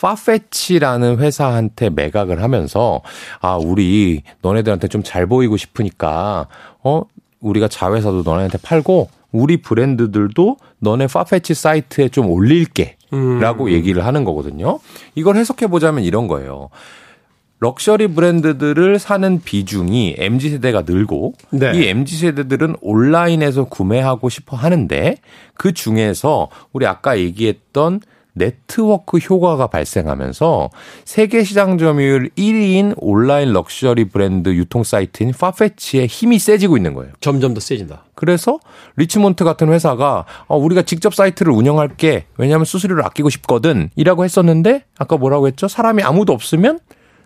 파페치라는 0.00 1.18
회사한테 1.18 1.90
매각을 1.90 2.42
하면서 2.42 3.02
아 3.42 3.56
우리 3.56 4.22
너네들한테 4.40 4.88
좀 4.88 5.02
잘 5.04 5.26
보이고 5.26 5.58
싶으니까 5.58 6.46
어 6.82 7.02
우리가 7.40 7.68
자회사도 7.68 8.22
너네한테 8.22 8.56
팔고 8.62 9.10
우리 9.30 9.58
브랜드들도 9.58 10.56
너네 10.78 11.06
파페치 11.06 11.52
사이트에 11.52 12.08
좀 12.08 12.30
올릴게. 12.30 12.96
라고 13.40 13.64
음. 13.64 13.70
얘기를 13.72 14.06
하는 14.06 14.22
거거든요. 14.22 14.78
이걸 15.16 15.36
해석해 15.36 15.66
보자면 15.66 16.04
이런 16.04 16.28
거예요. 16.28 16.68
럭셔리 17.60 18.08
브랜드들을 18.08 18.98
사는 18.98 19.40
비중이 19.42 20.16
MZ세대가 20.18 20.84
늘고 20.86 21.34
네. 21.50 21.72
이 21.74 21.88
MZ세대들은 21.88 22.76
온라인에서 22.80 23.64
구매하고 23.64 24.30
싶어 24.30 24.56
하는데 24.56 25.16
그 25.54 25.72
중에서 25.72 26.48
우리 26.72 26.86
아까 26.86 27.18
얘기했던 27.18 28.00
네트워크 28.32 29.18
효과가 29.18 29.66
발생하면서 29.66 30.70
세계 31.04 31.44
시장 31.44 31.76
점유율 31.76 32.30
1위인 32.38 32.94
온라인 32.96 33.52
럭셔리 33.52 34.04
브랜드 34.06 34.50
유통 34.50 34.82
사이트인 34.84 35.32
파페치의 35.38 36.06
힘이 36.06 36.38
세지고 36.38 36.76
있는 36.76 36.94
거예요. 36.94 37.12
점점 37.20 37.52
더 37.52 37.60
세진다. 37.60 38.04
그래서 38.14 38.58
리치몬트 38.96 39.44
같은 39.44 39.68
회사가 39.68 40.24
어, 40.46 40.56
우리가 40.56 40.82
직접 40.82 41.14
사이트를 41.14 41.52
운영할게. 41.52 42.26
왜냐하면 42.38 42.64
수수료를 42.64 43.04
아끼고 43.04 43.28
싶거든. 43.30 43.90
이라고 43.96 44.24
했었는데 44.24 44.84
아까 44.96 45.16
뭐라고 45.16 45.46
했죠? 45.48 45.68
사람이 45.68 46.02
아무도 46.02 46.32
없으면 46.32 46.78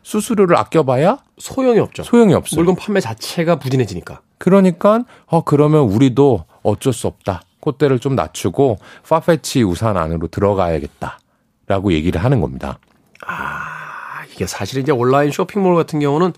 수수료를 0.05 0.57
아껴봐야 0.57 1.19
소용이 1.39 1.81
없죠. 1.81 2.05
소용이 2.05 2.35
없어요. 2.35 2.59
물건 2.59 2.77
판매 2.77 3.01
자체가 3.01 3.57
부진해지니까. 3.59 4.21
그러니까 4.39 5.05
어 5.27 5.43
그러면 5.43 5.83
우리도 5.83 6.45
어쩔 6.63 6.93
수 6.93 7.09
없다. 7.09 7.43
콧대를 7.61 7.99
좀 7.99 8.15
낮추고 8.15 8.79
파페치 9.09 9.63
우산 9.63 9.97
안으로 9.97 10.29
들어가야겠다라고 10.29 11.93
얘기를 11.93 12.23
하는 12.23 12.41
겁니다. 12.43 12.79
아, 13.27 14.23
이게 14.31 14.47
사실 14.47 14.81
이제 14.81 14.93
온라인 14.93 15.31
쇼핑몰 15.31 15.75
같은 15.75 15.99
경우는 15.99 16.35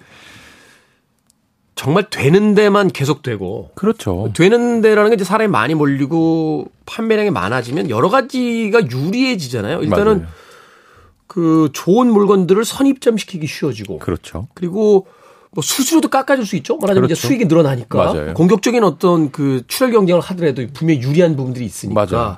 정말 1.74 2.08
되는 2.08 2.54
데만 2.54 2.88
계속 2.88 3.22
되고 3.22 3.72
그렇죠. 3.74 4.30
되는 4.34 4.80
데라는 4.80 5.10
게 5.10 5.14
이제 5.16 5.24
사람이 5.24 5.50
많이 5.50 5.74
몰리고 5.74 6.70
판매량이 6.86 7.30
많아지면 7.30 7.90
여러 7.90 8.08
가지가 8.08 8.88
유리해지잖아요. 8.88 9.82
일단은 9.82 10.18
맞아요. 10.20 10.32
그 11.26 11.70
좋은 11.72 12.10
물건들을 12.12 12.64
선입점시키기 12.64 13.46
쉬워지고 13.46 13.98
그렇죠. 13.98 14.48
그리고 14.54 15.06
뭐 15.50 15.62
수수료도 15.62 16.08
깎아줄 16.08 16.46
수 16.46 16.56
있죠. 16.56 16.76
말하자면 16.76 17.08
그렇죠. 17.08 17.18
이제 17.18 17.28
수익이 17.28 17.46
늘어나니까 17.46 17.98
맞아요. 17.98 18.34
공격적인 18.34 18.84
어떤 18.84 19.30
그 19.32 19.62
출혈 19.66 19.92
경쟁을 19.92 20.20
하더라도 20.20 20.66
분명히 20.72 21.02
유리한 21.02 21.36
부분들이 21.36 21.64
있으니까. 21.64 22.06
맞아요. 22.06 22.36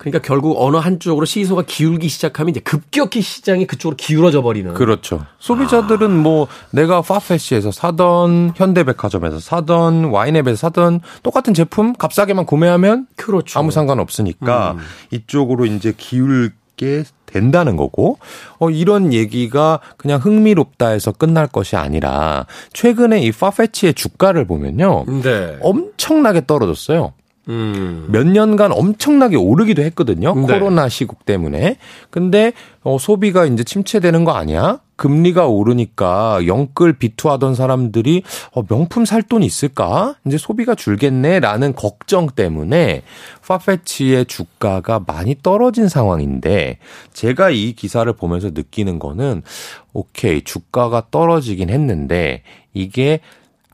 그러니까 0.00 0.20
결국 0.26 0.56
어느 0.58 0.78
한쪽으로 0.78 1.26
시소가 1.26 1.64
기울기 1.66 2.08
시작하면 2.08 2.50
이제 2.50 2.60
급격히 2.60 3.20
시장이 3.20 3.66
그쪽으로 3.66 3.96
기울어져 3.96 4.40
버리는. 4.40 4.72
그렇죠. 4.72 5.26
소비자들은 5.40 6.06
아. 6.06 6.22
뭐 6.22 6.46
내가 6.70 7.02
파페시에서 7.02 7.70
사던 7.70 8.54
현대백화점에서 8.56 9.40
사던 9.40 10.04
와인앱에서 10.04 10.56
사던 10.56 11.00
똑같은 11.22 11.52
제품 11.52 11.92
값싸게만 11.92 12.46
구매하면 12.46 13.08
그렇죠. 13.16 13.58
아무 13.58 13.70
상관 13.72 14.00
없으니까 14.00 14.72
음. 14.72 14.78
이쪽으로 15.10 15.66
이제 15.66 15.92
기울 15.94 16.52
게 16.78 17.04
된다는 17.30 17.76
거고 17.76 18.18
어 18.58 18.70
이런 18.70 19.12
얘기가 19.12 19.80
그냥 19.96 20.20
흥미롭다 20.20 20.88
해서 20.88 21.12
끝날 21.12 21.46
것이 21.46 21.76
아니라 21.76 22.46
최근에 22.72 23.20
이 23.20 23.32
파페치의 23.32 23.94
주가를 23.94 24.44
보면요. 24.46 25.04
네. 25.22 25.58
엄청나게 25.62 26.46
떨어졌어요. 26.46 27.12
음. 27.48 28.06
몇 28.10 28.26
년간 28.26 28.72
엄청나게 28.72 29.36
오르기도 29.36 29.82
했거든요. 29.82 30.34
네. 30.34 30.42
코로나 30.42 30.88
시국 30.88 31.24
때문에. 31.24 31.76
근데 32.10 32.52
어 32.82 32.98
소비가 32.98 33.46
이제 33.46 33.64
침체되는 33.64 34.24
거 34.24 34.32
아니야? 34.32 34.80
금리가 34.96 35.46
오르니까 35.46 36.46
영끌 36.46 36.92
비투하던 36.98 37.54
사람들이 37.54 38.22
어, 38.52 38.62
명품 38.66 39.06
살 39.06 39.22
돈 39.22 39.42
있을까? 39.42 40.16
이제 40.26 40.36
소비가 40.36 40.74
줄겠네라는 40.74 41.74
걱정 41.74 42.28
때문에 42.28 43.02
파페치의 43.46 44.26
주가가 44.26 45.00
많이 45.06 45.36
떨어진 45.42 45.88
상황인데 45.88 46.78
제가 47.12 47.50
이 47.50 47.72
기사를 47.72 48.12
보면서 48.12 48.50
느끼는 48.50 48.98
거는 48.98 49.42
오케이 49.94 50.42
주가가 50.42 51.06
떨어지긴 51.10 51.70
했는데 51.70 52.42
이게 52.74 53.20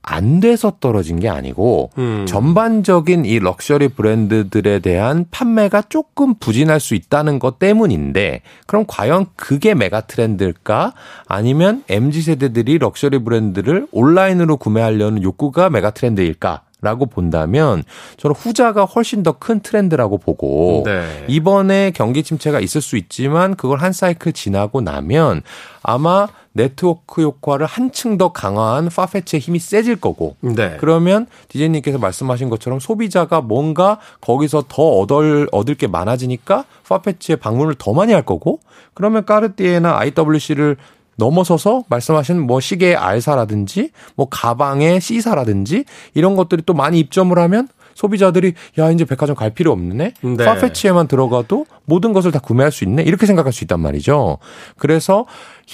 안 0.08 0.38
돼서 0.38 0.72
떨어진 0.80 1.18
게 1.18 1.28
아니고 1.28 1.90
음. 1.98 2.24
전반적인 2.26 3.24
이 3.24 3.40
럭셔리 3.40 3.88
브랜드들에 3.88 4.78
대한 4.78 5.26
판매가 5.32 5.82
조금 5.88 6.36
부진할 6.36 6.78
수 6.78 6.94
있다는 6.94 7.40
것 7.40 7.58
때문인데 7.58 8.42
그럼 8.66 8.84
과연 8.86 9.26
그게 9.34 9.74
mega 9.74 10.02
trend일까? 10.02 10.92
아니면 11.26 11.82
MZ 11.88 12.22
세대들이 12.22 12.78
럭셔리 12.78 13.18
브랜드를 13.18 13.88
온라인으로 13.90 14.56
구매하려는 14.58 15.22
욕구가 15.24 15.70
mega 15.70 15.90
trend일까? 15.90 16.62
라고 16.82 17.06
본다면 17.06 17.82
저는 18.18 18.36
후자가 18.36 18.84
훨씬 18.84 19.22
더 19.22 19.32
큰 19.32 19.60
트렌드라고 19.60 20.18
보고 20.18 20.82
네. 20.84 21.24
이번에 21.26 21.90
경기 21.92 22.22
침체가 22.22 22.60
있을 22.60 22.82
수 22.82 22.96
있지만 22.98 23.56
그걸 23.56 23.80
한 23.80 23.92
사이클 23.92 24.34
지나고 24.34 24.82
나면 24.82 25.40
아마 25.82 26.28
네트워크 26.56 27.22
효과를 27.22 27.66
한층 27.66 28.16
더 28.16 28.32
강화한 28.32 28.88
파페치의 28.88 29.40
힘이 29.40 29.58
세질 29.58 29.96
거고 29.96 30.36
네. 30.40 30.76
그러면 30.80 31.26
디제이님께서 31.48 31.98
말씀하신 31.98 32.48
것처럼 32.48 32.80
소비자가 32.80 33.42
뭔가 33.42 33.98
거기서 34.20 34.64
더 34.68 34.82
얻을 34.82 35.48
얻을 35.52 35.74
게 35.74 35.86
많아지니까 35.86 36.64
파페치의 36.88 37.36
방문을 37.36 37.74
더 37.78 37.92
많이 37.92 38.12
할 38.12 38.22
거고 38.22 38.60
그러면 38.94 39.26
까르띠에나 39.26 39.98
IWC를 39.98 40.76
넘어서서 41.16 41.84
말씀하신 41.88 42.40
뭐 42.40 42.60
시계의 42.60 42.96
알사라든지 42.96 43.90
뭐 44.14 44.28
가방의 44.30 45.00
C사라든지 45.00 45.84
이런 46.14 46.36
것들이 46.36 46.62
또 46.64 46.74
많이 46.74 46.98
입점을 46.98 47.38
하면 47.38 47.68
소비자들이 47.96 48.52
야 48.78 48.90
이제 48.90 49.04
백화점 49.06 49.35
갈 49.35 49.50
필요 49.50 49.72
없네. 49.72 50.12
네. 50.20 50.44
파페치에만 50.44 51.09
들어가도 51.09 51.64
모든 51.87 52.12
것을 52.12 52.30
다 52.30 52.38
구매할 52.38 52.70
수 52.70 52.85
있네. 52.85 53.02
이렇게 53.02 53.24
생각할 53.24 53.52
수 53.54 53.64
있단 53.64 53.80
말이죠. 53.80 54.37
그래서 54.76 55.24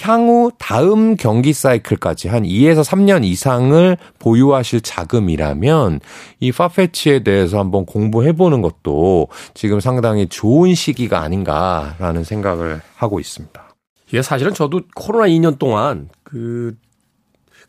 향후 0.01 0.51
다음 0.57 1.17
경기 1.17 1.51
사이클까지 1.51 2.29
한 2.29 2.43
2에서 2.43 2.83
3년 2.85 3.25
이상을 3.25 3.97
보유하실 4.19 4.81
자금이라면 4.81 5.99
이 6.39 6.51
파페치에 6.53 7.23
대해서 7.23 7.59
한번 7.59 7.85
공부해 7.85 8.31
보는 8.31 8.61
것도 8.61 9.27
지금 9.53 9.81
상당히 9.81 10.27
좋은 10.27 10.73
시기가 10.75 11.19
아닌가라는 11.19 12.23
생각을 12.23 12.81
하고 12.95 13.19
있습니다. 13.19 13.61
이게 14.07 14.21
사실은 14.21 14.53
저도 14.53 14.81
코로나 14.95 15.27
2년 15.27 15.59
동안 15.59 16.07
그, 16.23 16.73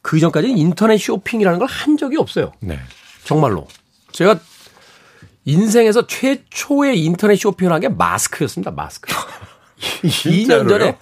그 0.00 0.16
이전까지는 0.16 0.56
인터넷 0.56 0.96
쇼핑이라는 0.98 1.58
걸 1.58 1.66
한 1.68 1.96
적이 1.96 2.18
없어요. 2.18 2.52
네. 2.60 2.78
정말로. 3.24 3.66
제가 4.14 4.38
인생에서 5.44 6.06
최초의 6.06 7.02
인터넷 7.04 7.36
쇼핑을 7.36 7.72
한 7.72 7.80
게 7.80 7.88
마스크였습니다. 7.88 8.70
마스크. 8.70 9.12
2년 10.02 10.68
전에 10.68 10.96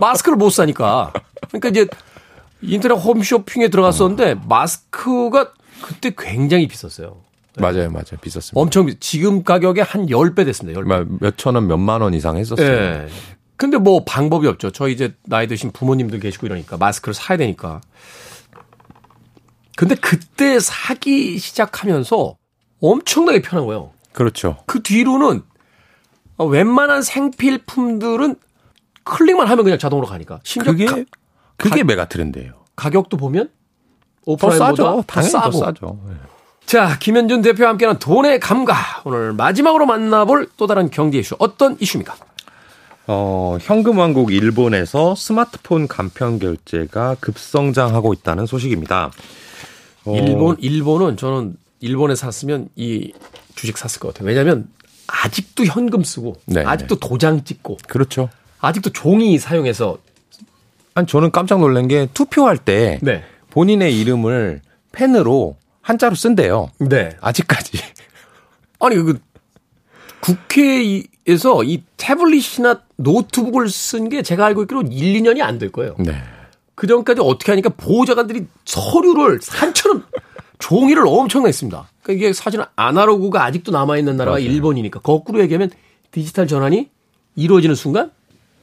마스크를 0.00 0.36
못 0.36 0.50
사니까. 0.50 1.12
그러니까 1.48 1.68
이제 1.70 1.86
인터넷 2.60 2.94
홈쇼핑에 2.96 3.68
들어갔었는데 3.68 4.34
마스크가 4.48 5.52
그때 5.82 6.12
굉장히 6.18 6.66
비쌌어요. 6.68 7.22
네. 7.56 7.62
맞아요, 7.62 7.90
맞아요. 7.90 8.18
비쌌습니다. 8.20 8.60
엄청 8.60 8.92
지금 9.00 9.44
가격에 9.44 9.80
한 9.80 10.06
10배 10.06 10.44
됐습니다. 10.44 10.78
10배. 10.80 11.18
몇천 11.22 11.54
원, 11.54 11.68
몇만 11.68 12.02
원 12.02 12.12
이상 12.14 12.36
했었어요. 12.36 12.68
네. 12.68 13.08
근데 13.56 13.78
뭐 13.78 14.04
방법이 14.04 14.46
없죠. 14.48 14.70
저희 14.72 14.92
이제 14.92 15.14
나이 15.24 15.46
드신 15.46 15.70
부모님들 15.70 16.18
계시고 16.20 16.46
이러니까 16.46 16.76
마스크를 16.76 17.14
사야 17.14 17.38
되니까. 17.38 17.80
근데 19.76 19.94
그때 19.94 20.58
사기 20.58 21.38
시작하면서 21.38 22.36
엄청나게 22.80 23.42
편한 23.42 23.66
거예요. 23.66 23.90
그렇죠. 24.12 24.58
그 24.66 24.82
뒤로는 24.82 25.42
웬만한 26.38 27.02
생필품들은 27.02 28.36
클릭만 29.04 29.46
하면 29.46 29.64
그냥 29.64 29.78
자동으로 29.78 30.06
가니까. 30.06 30.40
심지어 30.42 30.72
그게 30.72 30.86
가, 30.86 30.96
그게 31.56 31.80
가, 31.80 31.84
메가 31.84 32.08
트렌드예요. 32.08 32.52
가격도 32.74 33.16
보면 33.16 33.50
오프라인보다 34.26 35.02
더 35.06 35.22
싸죠. 35.22 35.50
더 35.50 35.58
싸죠. 35.58 36.00
네. 36.08 36.14
자, 36.66 36.98
김현준 36.98 37.42
대표와 37.42 37.70
함께하는 37.70 37.98
돈의 38.00 38.40
감가. 38.40 38.74
오늘 39.04 39.32
마지막으로 39.32 39.86
만나볼 39.86 40.50
또 40.56 40.66
다른 40.66 40.90
경제 40.90 41.18
이슈 41.18 41.36
어떤 41.38 41.76
이슈입니까? 41.80 42.16
어, 43.06 43.56
현금 43.60 43.98
왕국 43.98 44.32
일본에서 44.32 45.14
스마트폰 45.14 45.86
간편 45.86 46.40
결제가 46.40 47.16
급성장하고 47.20 48.12
있다는 48.14 48.46
소식입니다. 48.46 49.12
어, 50.06 50.16
일본 50.16 50.56
일본은 50.58 51.16
저는 51.16 51.56
일본에 51.86 52.14
샀으면 52.14 52.68
이 52.76 53.12
주식 53.54 53.78
샀을 53.78 54.00
것 54.00 54.12
같아요. 54.12 54.28
왜냐하면 54.28 54.68
아직도 55.06 55.64
현금 55.64 56.02
쓰고 56.02 56.34
네, 56.46 56.62
아직도 56.64 56.98
네. 56.98 57.08
도장 57.08 57.44
찍고 57.44 57.78
그렇죠. 57.88 58.28
아직도 58.60 58.90
종이 58.90 59.38
사용해서 59.38 59.98
아니 60.94 61.06
저는 61.06 61.30
깜짝 61.30 61.60
놀란 61.60 61.88
게 61.88 62.08
투표할 62.12 62.58
때 62.58 62.98
네. 63.02 63.22
본인의 63.50 63.98
이름을 64.00 64.62
펜으로 64.92 65.56
한자로 65.82 66.14
쓴대요. 66.16 66.70
네. 66.78 67.10
아직까지. 67.20 67.78
아니 68.80 68.96
그 68.96 69.18
국회에서 70.20 71.64
이 71.64 71.82
태블릿이나 71.96 72.82
노트북을 72.96 73.68
쓴 73.68 74.08
게 74.08 74.22
제가 74.22 74.44
알고 74.46 74.62
있기로 74.62 74.82
1, 74.90 75.22
2년이 75.22 75.40
안 75.42 75.58
될 75.58 75.70
거예요. 75.72 75.94
네. 75.98 76.12
그 76.74 76.86
전까지 76.86 77.20
어떻게 77.22 77.52
하니까 77.52 77.70
보호자관들이 77.70 78.46
서류를 78.64 79.40
산처럼 79.42 80.04
종이를 80.58 81.04
엄청 81.06 81.44
냈습니다. 81.44 81.88
그러니까 82.02 82.24
이게 82.26 82.32
사실은 82.32 82.64
아날로그가 82.76 83.44
아직도 83.44 83.72
남아있는 83.72 84.16
나라가 84.16 84.38
맞아요. 84.38 84.48
일본이니까 84.50 85.00
거꾸로 85.00 85.40
얘기하면 85.40 85.70
디지털 86.10 86.46
전환이 86.46 86.88
이루어지는 87.34 87.74
순간 87.74 88.10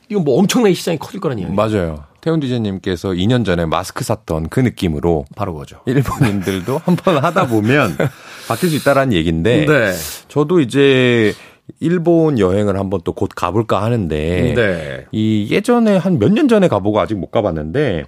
이건 0.09 0.23
뭐 0.23 0.39
엄청나게 0.39 0.73
시장이 0.73 0.97
커질 0.97 1.19
거란 1.19 1.39
이야기. 1.39 1.53
맞아요. 1.53 2.03
태훈 2.21 2.39
디제님께서 2.39 3.09
2년 3.09 3.45
전에 3.45 3.65
마스크 3.65 4.03
샀던 4.03 4.47
그 4.49 4.59
느낌으로 4.61 5.25
바로 5.35 5.53
그거죠. 5.53 5.81
일본인들도 5.85 6.77
한 6.85 6.95
번 6.95 7.17
하다 7.23 7.47
보면 7.47 7.97
바뀔 8.47 8.69
수 8.69 8.75
있다라는 8.77 9.13
얘기인데 9.13 9.65
네. 9.65 9.91
저도 10.29 10.61
이제 10.61 11.33
일본 11.79 12.39
여행을 12.39 12.77
한번 12.79 13.01
또 13.03 13.13
곧 13.13 13.29
가볼까 13.35 13.83
하는데 13.83 14.53
네. 14.55 15.05
이 15.11 15.47
예전에 15.51 15.97
한 15.97 16.17
몇 16.17 16.31
년 16.31 16.47
전에 16.47 16.67
가보고 16.69 16.99
아직 16.99 17.15
못 17.15 17.29
가봤는데 17.31 18.03
어, 18.03 18.05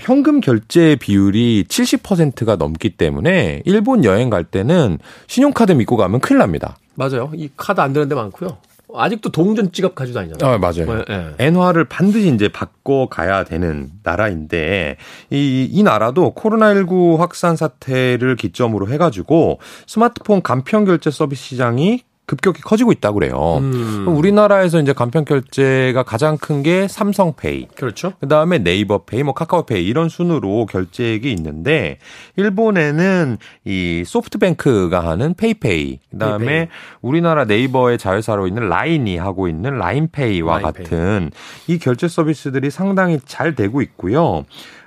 현금 0.00 0.40
결제 0.40 0.96
비율이 0.96 1.64
70%가 1.68 2.56
넘기 2.56 2.90
때문에 2.90 3.62
일본 3.64 4.04
여행 4.04 4.30
갈 4.30 4.44
때는 4.44 4.98
신용카드 5.26 5.72
믿고 5.72 5.96
가면 5.96 6.20
큰일 6.20 6.38
납니다. 6.38 6.76
맞아요. 6.94 7.30
이 7.34 7.48
카드 7.56 7.80
안 7.80 7.92
되는 7.92 8.08
데 8.08 8.14
많고요. 8.14 8.58
아직도 8.94 9.30
동전 9.30 9.72
지갑 9.72 9.94
가지고 9.94 10.18
다니잖아요. 10.20 10.54
아, 10.54 10.58
맞아요. 10.58 10.86
네, 10.86 11.04
네. 11.06 11.34
엔화를 11.38 11.84
반드시 11.84 12.32
이제 12.32 12.48
바꿔 12.48 13.08
가야 13.08 13.44
되는 13.44 13.90
나라인데 14.02 14.96
이, 15.30 15.68
이 15.70 15.82
나라도 15.82 16.34
코로나19 16.34 17.18
확산 17.18 17.56
사태를 17.56 18.36
기점으로 18.36 18.88
해가지고 18.88 19.58
스마트폰 19.86 20.42
간편 20.42 20.84
결제 20.84 21.10
서비스 21.10 21.42
시장이 21.44 22.02
급격히 22.26 22.60
커지고 22.60 22.90
있다고 22.90 23.20
그래요. 23.20 23.58
음. 23.58 24.04
우리나라에서 24.08 24.80
이제 24.80 24.92
간편 24.92 25.24
결제가 25.24 26.02
가장 26.02 26.36
큰 26.36 26.56
게 26.62 26.88
삼성페이, 26.88 27.68
그렇죠. 27.76 28.14
그다음에 28.18 28.58
네이버페이, 28.58 29.22
뭐 29.22 29.34
카카오페이 29.34 29.86
이런 29.86 30.08
순으로 30.08 30.66
결제액이 30.66 31.30
있는데 31.32 31.98
일본에는 32.36 33.36
이 33.64 34.02
소프트뱅크가 34.04 35.06
하는 35.06 35.34
페이페이, 35.34 36.00
그다음에 36.10 36.44
페이페이. 36.46 36.68
우리나라 37.02 37.44
네이버의 37.44 37.98
자회사로 37.98 38.48
있는 38.48 38.68
라인이 38.68 39.16
하고 39.18 39.46
있는 39.48 39.78
라인페이와 39.78 40.58
라인페이. 40.60 40.84
같은 40.84 41.30
이 41.68 41.78
결제 41.78 42.08
서비스들이 42.08 42.70
상당히 42.70 43.20
잘 43.24 43.54
되고 43.54 43.80
있고요. 43.82 44.44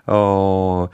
어 0.07 0.87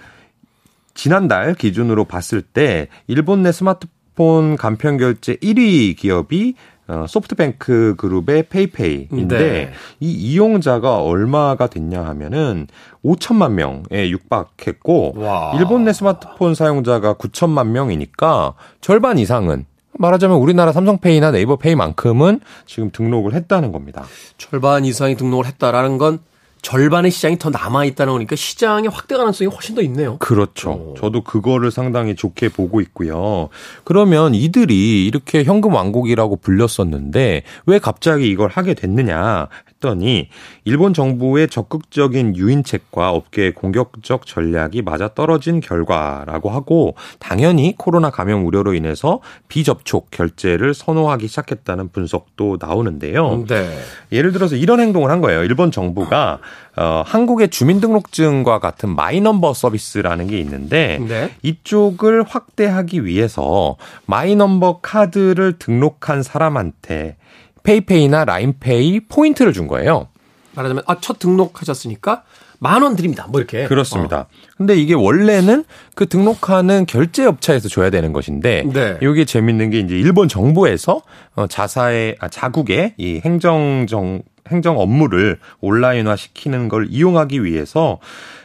지난달 0.94 1.56
기준으로 1.56 2.06
봤을 2.06 2.42
때 2.42 2.88
일본 3.08 3.44
내 3.44 3.52
스마트 3.52 3.88
폰 4.16 4.56
간편 4.56 4.98
결제 4.98 5.36
1위 5.36 5.96
기업이 5.98 6.56
어, 6.88 7.06
소프트뱅크 7.08 7.96
그룹의 7.98 8.44
페이페이인데 8.44 9.38
네. 9.38 9.72
이 10.00 10.12
이용자가 10.12 11.02
얼마가 11.02 11.68
됐냐 11.68 12.04
하면은 12.06 12.68
5천만 13.04 13.54
명에 13.54 14.10
육박했고 14.10 15.14
와. 15.18 15.54
일본 15.58 15.84
내 15.84 15.94
스마트폰 15.94 16.54
사용자가 16.54 17.16
9천만 17.16 17.70
명이니까 17.70 18.54
절반 18.82 19.18
이상은 19.18 19.66
말하자면 19.98 20.38
우리나라 20.38 20.72
삼성페이나 20.74 21.32
네이버페이만큼은 21.32 22.42
지금 22.66 22.92
등록을 22.92 23.34
했다는 23.34 23.72
겁니다. 23.72 24.04
절반 24.38 24.86
이상이 24.86 25.16
등록을 25.16 25.46
했다라는 25.46 25.98
건 25.98 26.20
절반의 26.66 27.12
시장이 27.12 27.38
더 27.38 27.52
남아 27.52 27.86
있다는 27.86 28.14
거니까 28.14 28.36
시장의 28.36 28.90
확대 28.90 29.16
가능성이 29.16 29.48
훨씬 29.52 29.76
더 29.76 29.84
있네요. 29.84 30.18
그렇죠. 30.18 30.72
오. 30.72 30.96
저도 30.98 31.22
그거를 31.22 31.70
상당히 31.70 32.16
좋게 32.16 32.50
보고 32.50 32.82
있고요. 32.82 33.50
그러면 33.84 34.34
이들이 34.34 35.06
이렇게 35.06 35.44
현금 35.44 35.76
왕국이라고 35.76 36.38
불렸었는데 36.38 37.44
왜 37.68 37.80
갑자기 37.80 38.30
이걸 38.30 38.50
하게 38.50 38.74
됐느냐 38.74 39.48
했더니 39.76 40.30
일본 40.64 40.94
정부의 40.94 41.48
적극적인 41.50 42.36
유인책과 42.36 43.12
업계의 43.12 43.54
공격적 43.54 44.26
전략이 44.26 44.82
맞아 44.82 45.10
떨어진 45.14 45.60
결과라고 45.60 46.50
하고 46.50 46.96
당연히 47.20 47.76
코로나 47.78 48.10
감염 48.10 48.46
우려로 48.46 48.74
인해서 48.74 49.20
비접촉 49.48 50.10
결제를 50.12 50.74
선호하기 50.74 51.28
시작했다는 51.28 51.90
분석도 51.90 52.58
나오는데요. 52.60 53.46
네. 53.48 53.70
예를 54.12 54.32
들어서 54.32 54.56
이런 54.56 54.80
행동을 54.80 55.12
한 55.12 55.22
거예요. 55.22 55.44
일본 55.44 55.72
정부가 55.72 56.40
어, 56.78 57.04
한국의 57.06 57.50
주민등록증과 57.50 58.60
같은 58.60 58.96
마이넘버 58.96 59.54
서비스라는 59.54 60.28
게 60.28 60.40
있는데 60.40 61.00
네. 61.08 61.32
이쪽을 61.42 62.24
확대하기 62.24 63.06
위해서 63.06 63.78
마이넘버 64.08 64.80
카드를 64.82 65.58
등록한 65.58 66.24
사람한테 66.24 67.18
페이페이나 67.66 68.26
라인페이 68.26 69.02
포인트를 69.10 69.52
준 69.54 69.68
거예요. 69.68 70.08
말하자면 70.54 70.84
아, 70.88 70.98
첫 71.02 71.20
등록하셨으니까 71.20 72.24
만 72.60 72.82
원 72.82 72.96
드립니다. 72.96 73.28
뭐 73.30 73.42
이렇게. 73.42 73.66
그렇습니다. 73.66 74.28
근데 74.58 74.76
이게 74.76 74.94
원래는 74.94 75.66
그 75.96 76.08
등록하는 76.08 76.86
결제 76.86 77.26
업체에서 77.26 77.68
줘야 77.68 77.90
되는 77.90 78.14
것인데 78.14 78.64
네. 78.74 78.98
이게 79.02 79.26
재밌는 79.26 79.72
게 79.72 79.80
이제 79.80 79.96
일본 79.98 80.28
정부에서 80.30 81.02
어, 81.36 81.48
자사의 81.48 82.16
아, 82.20 82.30
자국의 82.30 82.94
이 82.98 83.22
행정 83.26 83.86
정 83.90 84.22
행정 84.48 84.80
업무를 84.80 85.40
온라인화 85.60 86.16
시키는 86.16 86.70
걸 86.70 86.88
이용하기 86.90 87.44
위해서 87.44 88.00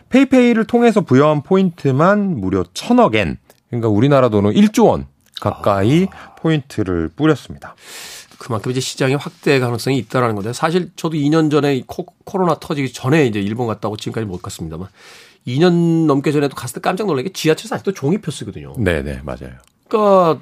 페이페이를 0.08 0.64
통해서 0.64 1.02
부여한 1.02 1.42
포인트만 1.42 2.40
무려 2.40 2.64
천억 2.74 3.14
엔 3.14 3.36
그러니까 3.68 3.88
우리나라 3.88 4.28
돈으로 4.28 4.52
1조 4.52 4.86
원 4.88 5.06
가까이 5.40 6.08
포인트를 6.40 7.10
뿌렸습니다. 7.14 7.74
그만큼 8.40 8.70
이제 8.70 8.80
시장의 8.80 9.18
확대 9.18 9.60
가능성이 9.60 9.98
있다라는 9.98 10.34
건데 10.34 10.54
사실 10.54 10.90
저도 10.96 11.14
2년 11.14 11.50
전에 11.50 11.76
이 11.76 11.84
코, 11.86 12.06
코로나 12.24 12.54
터지기 12.58 12.90
전에 12.90 13.26
이제 13.26 13.38
일본 13.38 13.66
갔다 13.66 13.88
오고 13.88 13.98
지금까지 13.98 14.26
못 14.26 14.40
갔습니다만 14.40 14.88
2년 15.46 16.06
넘게 16.06 16.32
전에도 16.32 16.56
갔을 16.56 16.76
때 16.76 16.80
깜짝 16.80 17.06
놀란 17.06 17.24
게 17.24 17.32
지하철에서 17.34 17.74
아직도 17.74 17.92
종이표 17.92 18.30
쓰거든요. 18.30 18.72
네, 18.78 19.02
네, 19.02 19.20
맞아요. 19.24 19.50
그러니까 19.88 20.40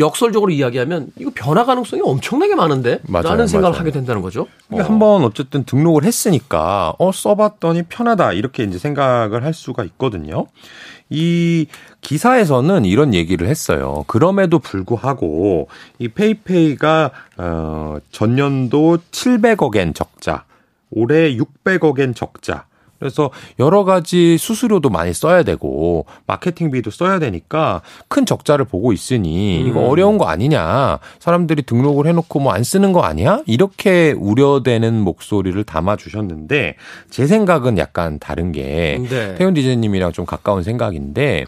역설적으로 0.00 0.50
이야기하면 0.50 1.12
이거 1.16 1.30
변화 1.32 1.64
가능성이 1.64 2.02
엄청나게 2.04 2.56
많은데 2.56 2.98
맞아요, 3.04 3.28
라는 3.28 3.46
생각을 3.46 3.70
맞아요. 3.74 3.80
하게 3.80 3.92
된다는 3.92 4.20
거죠. 4.22 4.48
이게 4.72 4.80
어. 4.80 4.84
한번 4.84 5.22
어쨌든 5.22 5.62
등록을 5.62 6.02
했으니까 6.02 6.94
어 6.98 7.12
써봤더니 7.12 7.84
편하다 7.84 8.32
이렇게 8.32 8.64
이제 8.64 8.76
생각을 8.76 9.44
할 9.44 9.54
수가 9.54 9.84
있거든요. 9.84 10.48
이 11.10 11.66
기사에서는 12.08 12.86
이런 12.86 13.12
얘기를 13.12 13.46
했어요. 13.48 14.02
그럼에도 14.06 14.58
불구하고 14.58 15.68
이 15.98 16.08
페이페이가 16.08 17.10
어 17.36 17.96
전년도 18.10 18.96
700억엔 19.10 19.94
적자, 19.94 20.44
올해 20.90 21.36
600억엔 21.36 22.16
적자. 22.16 22.64
그래서 22.98 23.30
여러 23.58 23.84
가지 23.84 24.38
수수료도 24.38 24.88
많이 24.88 25.12
써야 25.12 25.42
되고 25.42 26.06
마케팅비도 26.26 26.90
써야 26.90 27.18
되니까 27.18 27.82
큰 28.08 28.24
적자를 28.24 28.64
보고 28.64 28.94
있으니 28.94 29.60
이거 29.60 29.80
음. 29.80 29.90
어려운 29.90 30.16
거 30.18 30.24
아니냐 30.24 30.98
사람들이 31.20 31.62
등록을 31.62 32.06
해놓고 32.06 32.40
뭐 32.40 32.54
안 32.54 32.64
쓰는 32.64 32.92
거 32.92 33.02
아니야 33.02 33.42
이렇게 33.46 34.12
우려되는 34.18 34.94
목소리를 34.94 35.62
담아 35.62 35.96
주셨는데 35.96 36.74
제 37.10 37.26
생각은 37.26 37.76
약간 37.76 38.18
다른 38.18 38.50
게 38.50 38.98
네. 39.08 39.34
태훈 39.36 39.52
디제님이랑 39.54 40.12
좀 40.12 40.24
가까운 40.24 40.62
생각인데 40.64 41.44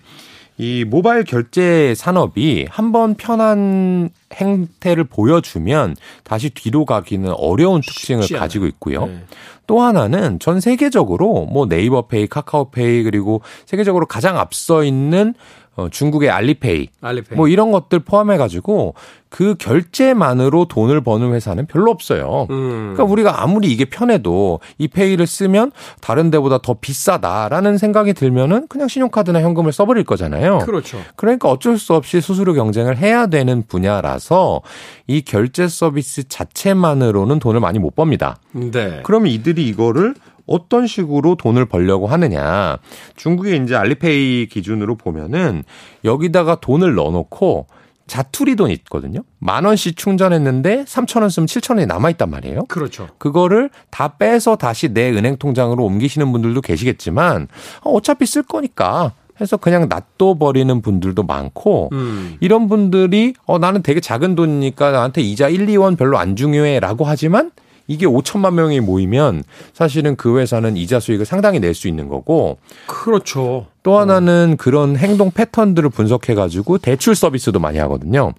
이 0.60 0.84
모바일 0.84 1.24
결제 1.24 1.94
산업이 1.96 2.66
한번 2.68 3.14
편한 3.14 4.10
행태를 4.34 5.04
보여주면 5.04 5.96
다시 6.22 6.50
뒤로 6.50 6.84
가기는 6.84 7.32
어려운 7.32 7.80
특징을. 7.80 8.28
가지고 8.38 8.66
있고요. 8.66 9.06
네. 9.06 9.24
또 9.66 9.80
하나는 9.80 10.38
전 10.38 10.60
세계적으로 10.60 11.46
뭐 11.46 11.64
네이버페이, 11.64 12.26
카카오페이 12.26 13.04
그리고 13.04 13.40
세계적으로 13.64 14.04
가장 14.04 14.36
앞서 14.36 14.84
있는 14.84 15.32
어, 15.80 15.88
중국의 15.88 16.28
알리페이 16.30 16.88
알리페이. 17.00 17.36
뭐 17.36 17.48
이런 17.48 17.72
것들 17.72 18.00
포함해 18.00 18.36
가지고 18.36 18.94
그 19.30 19.54
결제만으로 19.54 20.66
돈을 20.66 21.00
버는 21.02 21.32
회사는 21.32 21.66
별로 21.66 21.90
없어요. 21.90 22.48
음. 22.50 22.92
그러니까 22.94 23.04
우리가 23.04 23.42
아무리 23.42 23.68
이게 23.68 23.84
편해도 23.84 24.58
이 24.76 24.88
페이를 24.88 25.26
쓰면 25.26 25.70
다른 26.00 26.30
데보다 26.30 26.58
더 26.58 26.74
비싸다라는 26.74 27.78
생각이 27.78 28.12
들면은 28.12 28.66
그냥 28.68 28.88
신용카드나 28.88 29.40
현금을 29.40 29.72
써버릴 29.72 30.04
거잖아요. 30.04 30.58
그렇죠. 30.58 30.98
그러니까 31.16 31.48
어쩔 31.48 31.78
수 31.78 31.94
없이 31.94 32.20
수수료 32.20 32.52
경쟁을 32.54 32.98
해야 32.98 33.28
되는 33.28 33.62
분야라서 33.66 34.62
이 35.06 35.22
결제 35.22 35.68
서비스 35.68 36.28
자체만으로는 36.28 37.38
돈을 37.38 37.60
많이 37.60 37.78
못 37.78 37.94
법니다. 37.94 38.38
네. 38.52 39.00
그러면 39.04 39.30
이들이 39.30 39.66
이거를 39.68 40.14
어떤 40.50 40.86
식으로 40.86 41.36
돈을 41.36 41.64
벌려고 41.64 42.08
하느냐. 42.08 42.78
중국의 43.16 43.62
이제 43.62 43.74
알리페이 43.76 44.48
기준으로 44.48 44.96
보면은 44.96 45.62
여기다가 46.04 46.56
돈을 46.56 46.94
넣어놓고 46.94 47.66
자투리 48.08 48.56
돈 48.56 48.72
있거든요. 48.72 49.20
만 49.38 49.64
원씩 49.64 49.96
충전했는데 49.96 50.84
3천 50.84 51.20
원 51.20 51.30
쓰면 51.30 51.46
7천 51.46 51.76
원이 51.76 51.86
남아 51.86 52.10
있단 52.10 52.28
말이에요. 52.28 52.64
그렇죠. 52.64 53.08
그거를 53.18 53.70
다 53.90 54.16
빼서 54.18 54.56
다시 54.56 54.92
내 54.92 55.10
은행 55.10 55.36
통장으로 55.36 55.84
옮기시는 55.84 56.32
분들도 56.32 56.60
계시겠지만 56.60 57.46
어, 57.84 57.90
어차피 57.92 58.26
쓸 58.26 58.42
거니까 58.42 59.12
해서 59.40 59.56
그냥 59.56 59.88
놔둬 59.88 60.38
버리는 60.38 60.82
분들도 60.82 61.22
많고 61.22 61.90
음. 61.92 62.36
이런 62.40 62.68
분들이 62.68 63.34
어 63.46 63.58
나는 63.58 63.82
되게 63.82 64.00
작은 64.00 64.34
돈이니까 64.34 64.90
나한테 64.90 65.22
이자 65.22 65.48
1, 65.48 65.66
2원 65.66 65.96
별로 65.96 66.18
안 66.18 66.34
중요해라고 66.34 67.04
하지만 67.04 67.52
이게 67.90 68.06
5천만 68.06 68.54
명이 68.54 68.78
모이면 68.78 69.42
사실은 69.72 70.14
그 70.14 70.38
회사는 70.38 70.76
이자 70.76 71.00
수익을 71.00 71.26
상당히 71.26 71.58
낼 71.58 71.74
수 71.74 71.88
있는 71.88 72.08
거고 72.08 72.58
그렇죠. 72.86 73.66
또 73.82 73.98
하나는 73.98 74.56
그런 74.58 74.96
행동 74.96 75.30
패턴들을 75.32 75.90
분석해 75.90 76.34
가지고 76.34 76.78
대출 76.78 77.16
서비스도 77.16 77.58
많이 77.58 77.78
하거든요. 77.78 78.32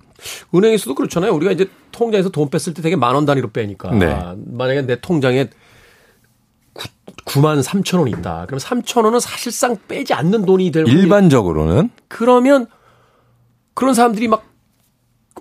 은행에서도 0.56 0.96
그렇잖아요. 0.96 1.34
우리가 1.34 1.52
이제 1.52 1.70
통장에서 1.92 2.30
돈 2.30 2.50
뺐을 2.50 2.74
때 2.74 2.82
되게 2.82 2.96
만 2.96 3.16
원 3.16 3.26
단위로 3.26 3.50
빼니까. 3.52 3.92
네. 3.92 4.18
만약에 4.46 4.86
내 4.86 5.02
통장에 5.02 5.50
9, 7.26 7.42
만 7.42 7.60
3천 7.60 8.00
원이 8.00 8.12
있다. 8.12 8.46
그럼 8.48 8.60
3천 8.60 9.04
원은 9.04 9.20
사실상 9.20 9.76
빼지 9.90 10.14
않는 10.14 10.46
돈이 10.46 10.72
될 10.72 10.88
일반적으로는 10.88 11.90
그러면 12.08 12.68
그런 13.74 13.94
사람들이 13.94 14.30
막 14.30 14.46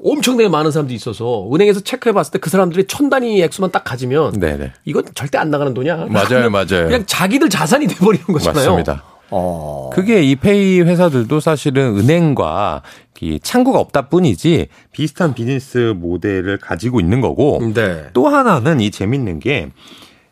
엄청나게 0.05 0.49
많은 0.49 0.71
사람들이 0.71 0.95
있어서 0.97 1.49
은행에서 1.53 1.81
체크해 1.81 2.13
봤을 2.13 2.33
때 2.33 2.39
그 2.41 2.49
사람들이 2.49 2.87
천 2.87 3.11
단위 3.11 3.43
액수만 3.43 3.71
딱 3.71 3.85
가지면 3.85 4.41
네네. 4.41 4.73
이건 4.87 5.05
절대 5.15 5.37
안 5.39 5.51
나가는 5.51 5.75
돈이야. 5.75 6.07
맞아요, 6.09 6.49
맞아요. 6.51 6.87
그냥 6.89 7.05
자기들 7.07 7.51
자산이 7.51 7.87
돼 7.87 7.95
버리는 7.97 8.25
거잖아요. 8.27 8.65
맞습니다. 8.65 9.05
어. 9.31 9.91
그게 9.93 10.23
이 10.23 10.37
페이 10.37 10.81
회사들도 10.81 11.39
사실은 11.41 11.99
은행과 11.99 12.83
이 13.21 13.39
창구가 13.39 13.79
없다 13.79 14.09
뿐이지 14.09 14.69
비슷한 14.93 15.35
비즈니스 15.35 15.93
모델을 15.97 16.57
가지고 16.59 17.01
있는 17.01 17.21
거고 17.21 17.61
네. 17.75 18.05
또 18.15 18.29
하나는 18.29 18.81
이 18.81 18.91
재밌는 18.91 19.41
게 19.41 19.69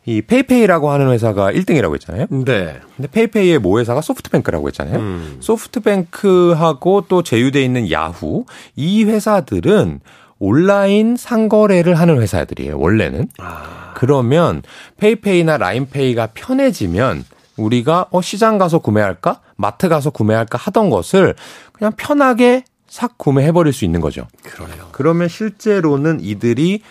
이 0.09 0.23
페이페이라고 0.23 0.89
하는 0.89 1.11
회사가 1.11 1.51
1등이라고 1.51 1.93
했잖아요. 1.93 2.25
네. 2.31 2.79
근데 2.95 3.07
페이페이의 3.11 3.59
모 3.59 3.79
회사가 3.79 4.01
소프트뱅크라고 4.01 4.67
했잖아요. 4.69 4.97
음. 4.97 5.37
소프트뱅크하고 5.39 7.05
또 7.07 7.21
제휴돼 7.21 7.63
있는 7.63 7.91
야후 7.91 8.45
이 8.75 9.03
회사들은 9.03 9.99
온라인 10.39 11.15
상거래를 11.15 11.93
하는 11.93 12.19
회사들이에요. 12.19 12.79
원래는. 12.79 13.27
아. 13.37 13.93
그러면 13.93 14.63
페이페이나 14.97 15.57
라인페이가 15.57 16.29
편해지면 16.33 17.23
우리가 17.57 18.07
어 18.09 18.21
시장 18.21 18.57
가서 18.57 18.79
구매할까? 18.79 19.41
마트 19.57 19.89
가서 19.89 20.09
구매할까 20.09 20.57
하던 20.57 20.89
것을 20.89 21.35
그냥 21.71 21.93
편하게 21.95 22.63
싹 22.87 23.19
구매해 23.19 23.51
버릴 23.51 23.73
수 23.73 23.85
있는 23.85 24.01
거죠. 24.01 24.25
그러네요. 24.43 24.87
그러면 24.91 25.27
실제로는 25.27 26.19
이들이 26.21 26.81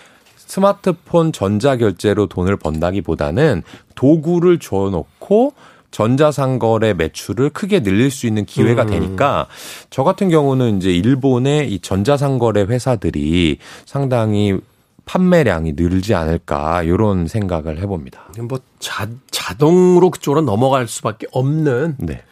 스마트폰 0.49 1.31
전자결제로 1.31 2.27
돈을 2.27 2.57
번다기보다는 2.57 3.63
도구를 3.95 4.59
줘놓고 4.59 5.53
전자상거래 5.91 6.95
매출을 6.95 7.51
크게 7.51 7.83
늘릴 7.83 8.11
수 8.11 8.27
있는 8.27 8.45
기회가 8.45 8.83
음. 8.83 8.89
되니까 8.89 9.47
저 9.91 10.05
같은 10.05 10.29
경우는 10.29 10.79
이제 10.79 10.91
일본의 10.91 11.73
이 11.73 11.79
전자상거래 11.81 12.63
회사들이 12.63 13.59
상당히 13.87 14.59
판매량이 15.05 15.73
늘지 15.77 16.15
않을까 16.15 16.83
이런 16.83 17.27
생각을 17.27 17.79
해봅니다. 17.79 18.27
뭐 18.41 18.59
자, 18.79 19.09
자동으로 19.31 20.11
그쪽으로 20.11 20.43
넘어갈 20.43 20.87
수밖에 20.89 21.27
없는 21.31 21.97
네. 21.99 22.23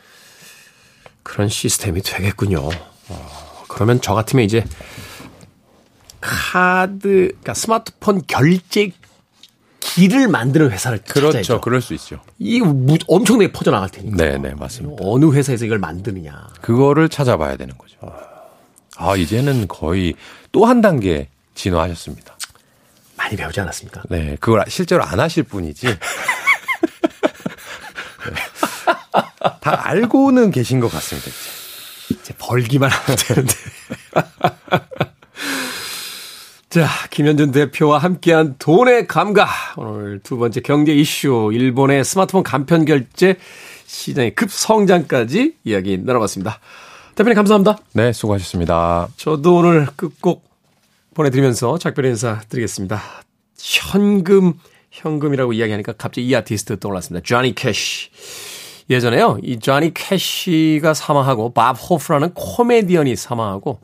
그런 1.22 1.48
시스템이 1.48 2.02
되겠군요. 2.02 2.58
어, 3.08 3.62
그러면 3.68 4.00
저 4.02 4.14
같으면 4.14 4.44
이제 4.44 4.62
카드, 6.26 6.98
그러니까 7.00 7.54
스마트폰 7.54 8.22
결제 8.26 8.90
기를 9.80 10.26
만드는 10.28 10.70
회사를 10.72 10.98
그렇죠. 11.02 11.28
찾아야죠. 11.28 11.60
그럴 11.60 11.80
수 11.80 11.94
있죠. 11.94 12.20
이게 12.38 12.64
엄청나게 13.06 13.52
퍼져나갈 13.52 13.88
테니까. 13.88 14.16
네, 14.16 14.36
네, 14.38 14.52
맞습니다. 14.54 15.02
어느 15.06 15.30
회사에서 15.32 15.64
이걸 15.64 15.78
만드느냐. 15.78 16.48
그거를 16.60 17.08
찾아봐야 17.08 17.56
되는 17.56 17.76
거죠. 17.78 17.96
아, 18.96 19.14
이제는 19.16 19.68
거의 19.68 20.14
또 20.52 20.64
한 20.66 20.80
단계 20.80 21.28
진화하셨습니다. 21.54 22.36
많이 23.16 23.36
배우지 23.36 23.60
않았습니까? 23.60 24.02
네, 24.10 24.36
그걸 24.40 24.64
실제로 24.68 25.04
안 25.04 25.20
하실 25.20 25.42
뿐이지. 25.44 25.86
네. 25.86 25.98
다 29.60 29.86
알고는 29.88 30.50
계신 30.50 30.80
것 30.80 30.90
같습니다. 30.90 31.28
이제, 31.28 31.40
이제 32.20 32.34
벌기만 32.38 32.90
하면 32.90 33.16
되는데. 33.18 33.54
자, 36.76 36.90
김현준 37.08 37.52
대표와 37.52 37.96
함께한 37.96 38.56
돈의 38.58 39.06
감각. 39.06 39.48
오늘 39.78 40.20
두 40.22 40.36
번째 40.36 40.60
경제 40.60 40.92
이슈, 40.92 41.48
일본의 41.50 42.04
스마트폰 42.04 42.42
간편 42.42 42.84
결제 42.84 43.36
시장의 43.86 44.34
급성장까지 44.34 45.54
이야기 45.64 45.96
나눠봤습니다. 45.96 46.60
대표님 47.14 47.34
감사합니다. 47.34 47.78
네, 47.94 48.12
수고하셨습니다. 48.12 49.08
저도 49.16 49.56
오늘 49.56 49.86
끝곡 49.96 50.44
보내드리면서 51.14 51.78
작별 51.78 52.04
인사 52.04 52.40
드리겠습니다. 52.50 53.00
현금, 53.58 54.52
현금이라고 54.90 55.54
이야기하니까 55.54 55.94
갑자기 55.94 56.26
이 56.26 56.36
아티스트 56.36 56.78
떠올랐습니다. 56.78 57.24
쟈니 57.24 57.54
캐시. 57.54 58.10
예전에요, 58.88 59.38
이 59.42 59.58
쟈니 59.58 59.92
캐시가 59.94 60.94
사망하고 60.94 61.52
밥 61.52 61.72
호프라는 61.72 62.34
코미디언이 62.34 63.16
사망하고 63.16 63.80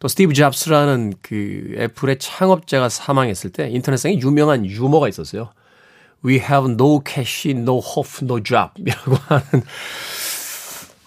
또 0.00 0.08
스티브 0.08 0.32
잡스라는 0.32 1.14
그 1.20 1.74
애플의 1.78 2.18
창업자가 2.18 2.88
사망했을 2.88 3.50
때 3.50 3.68
인터넷상에 3.70 4.18
유명한 4.18 4.64
유머가 4.64 5.08
있었어요. 5.08 5.50
We 6.24 6.36
have 6.36 6.72
no 6.72 7.00
cash, 7.06 7.50
no 7.50 7.78
hope, 7.78 8.22
no 8.22 8.42
job. 8.42 8.70
이라고 8.76 9.16
하는 9.26 9.62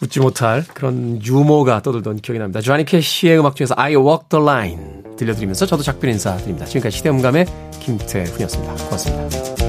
웃지 0.01 0.19
못할 0.19 0.63
그런 0.73 1.21
유머가 1.23 1.81
떠들던 1.81 2.17
기억이 2.17 2.39
납니다. 2.39 2.61
조아니 2.61 2.85
캐시의 2.85 3.39
음악 3.39 3.55
중에서 3.55 3.73
I 3.77 3.95
Walk 3.95 4.29
the 4.29 4.41
Line 4.43 5.15
들려드리면서 5.17 5.65
저도 5.65 5.83
작별 5.83 6.11
인사드립니다. 6.11 6.65
지금까지 6.65 6.97
시대음감의 6.97 7.45
김태훈이었습니다. 7.81 8.75
고맙습니다. 8.75 9.68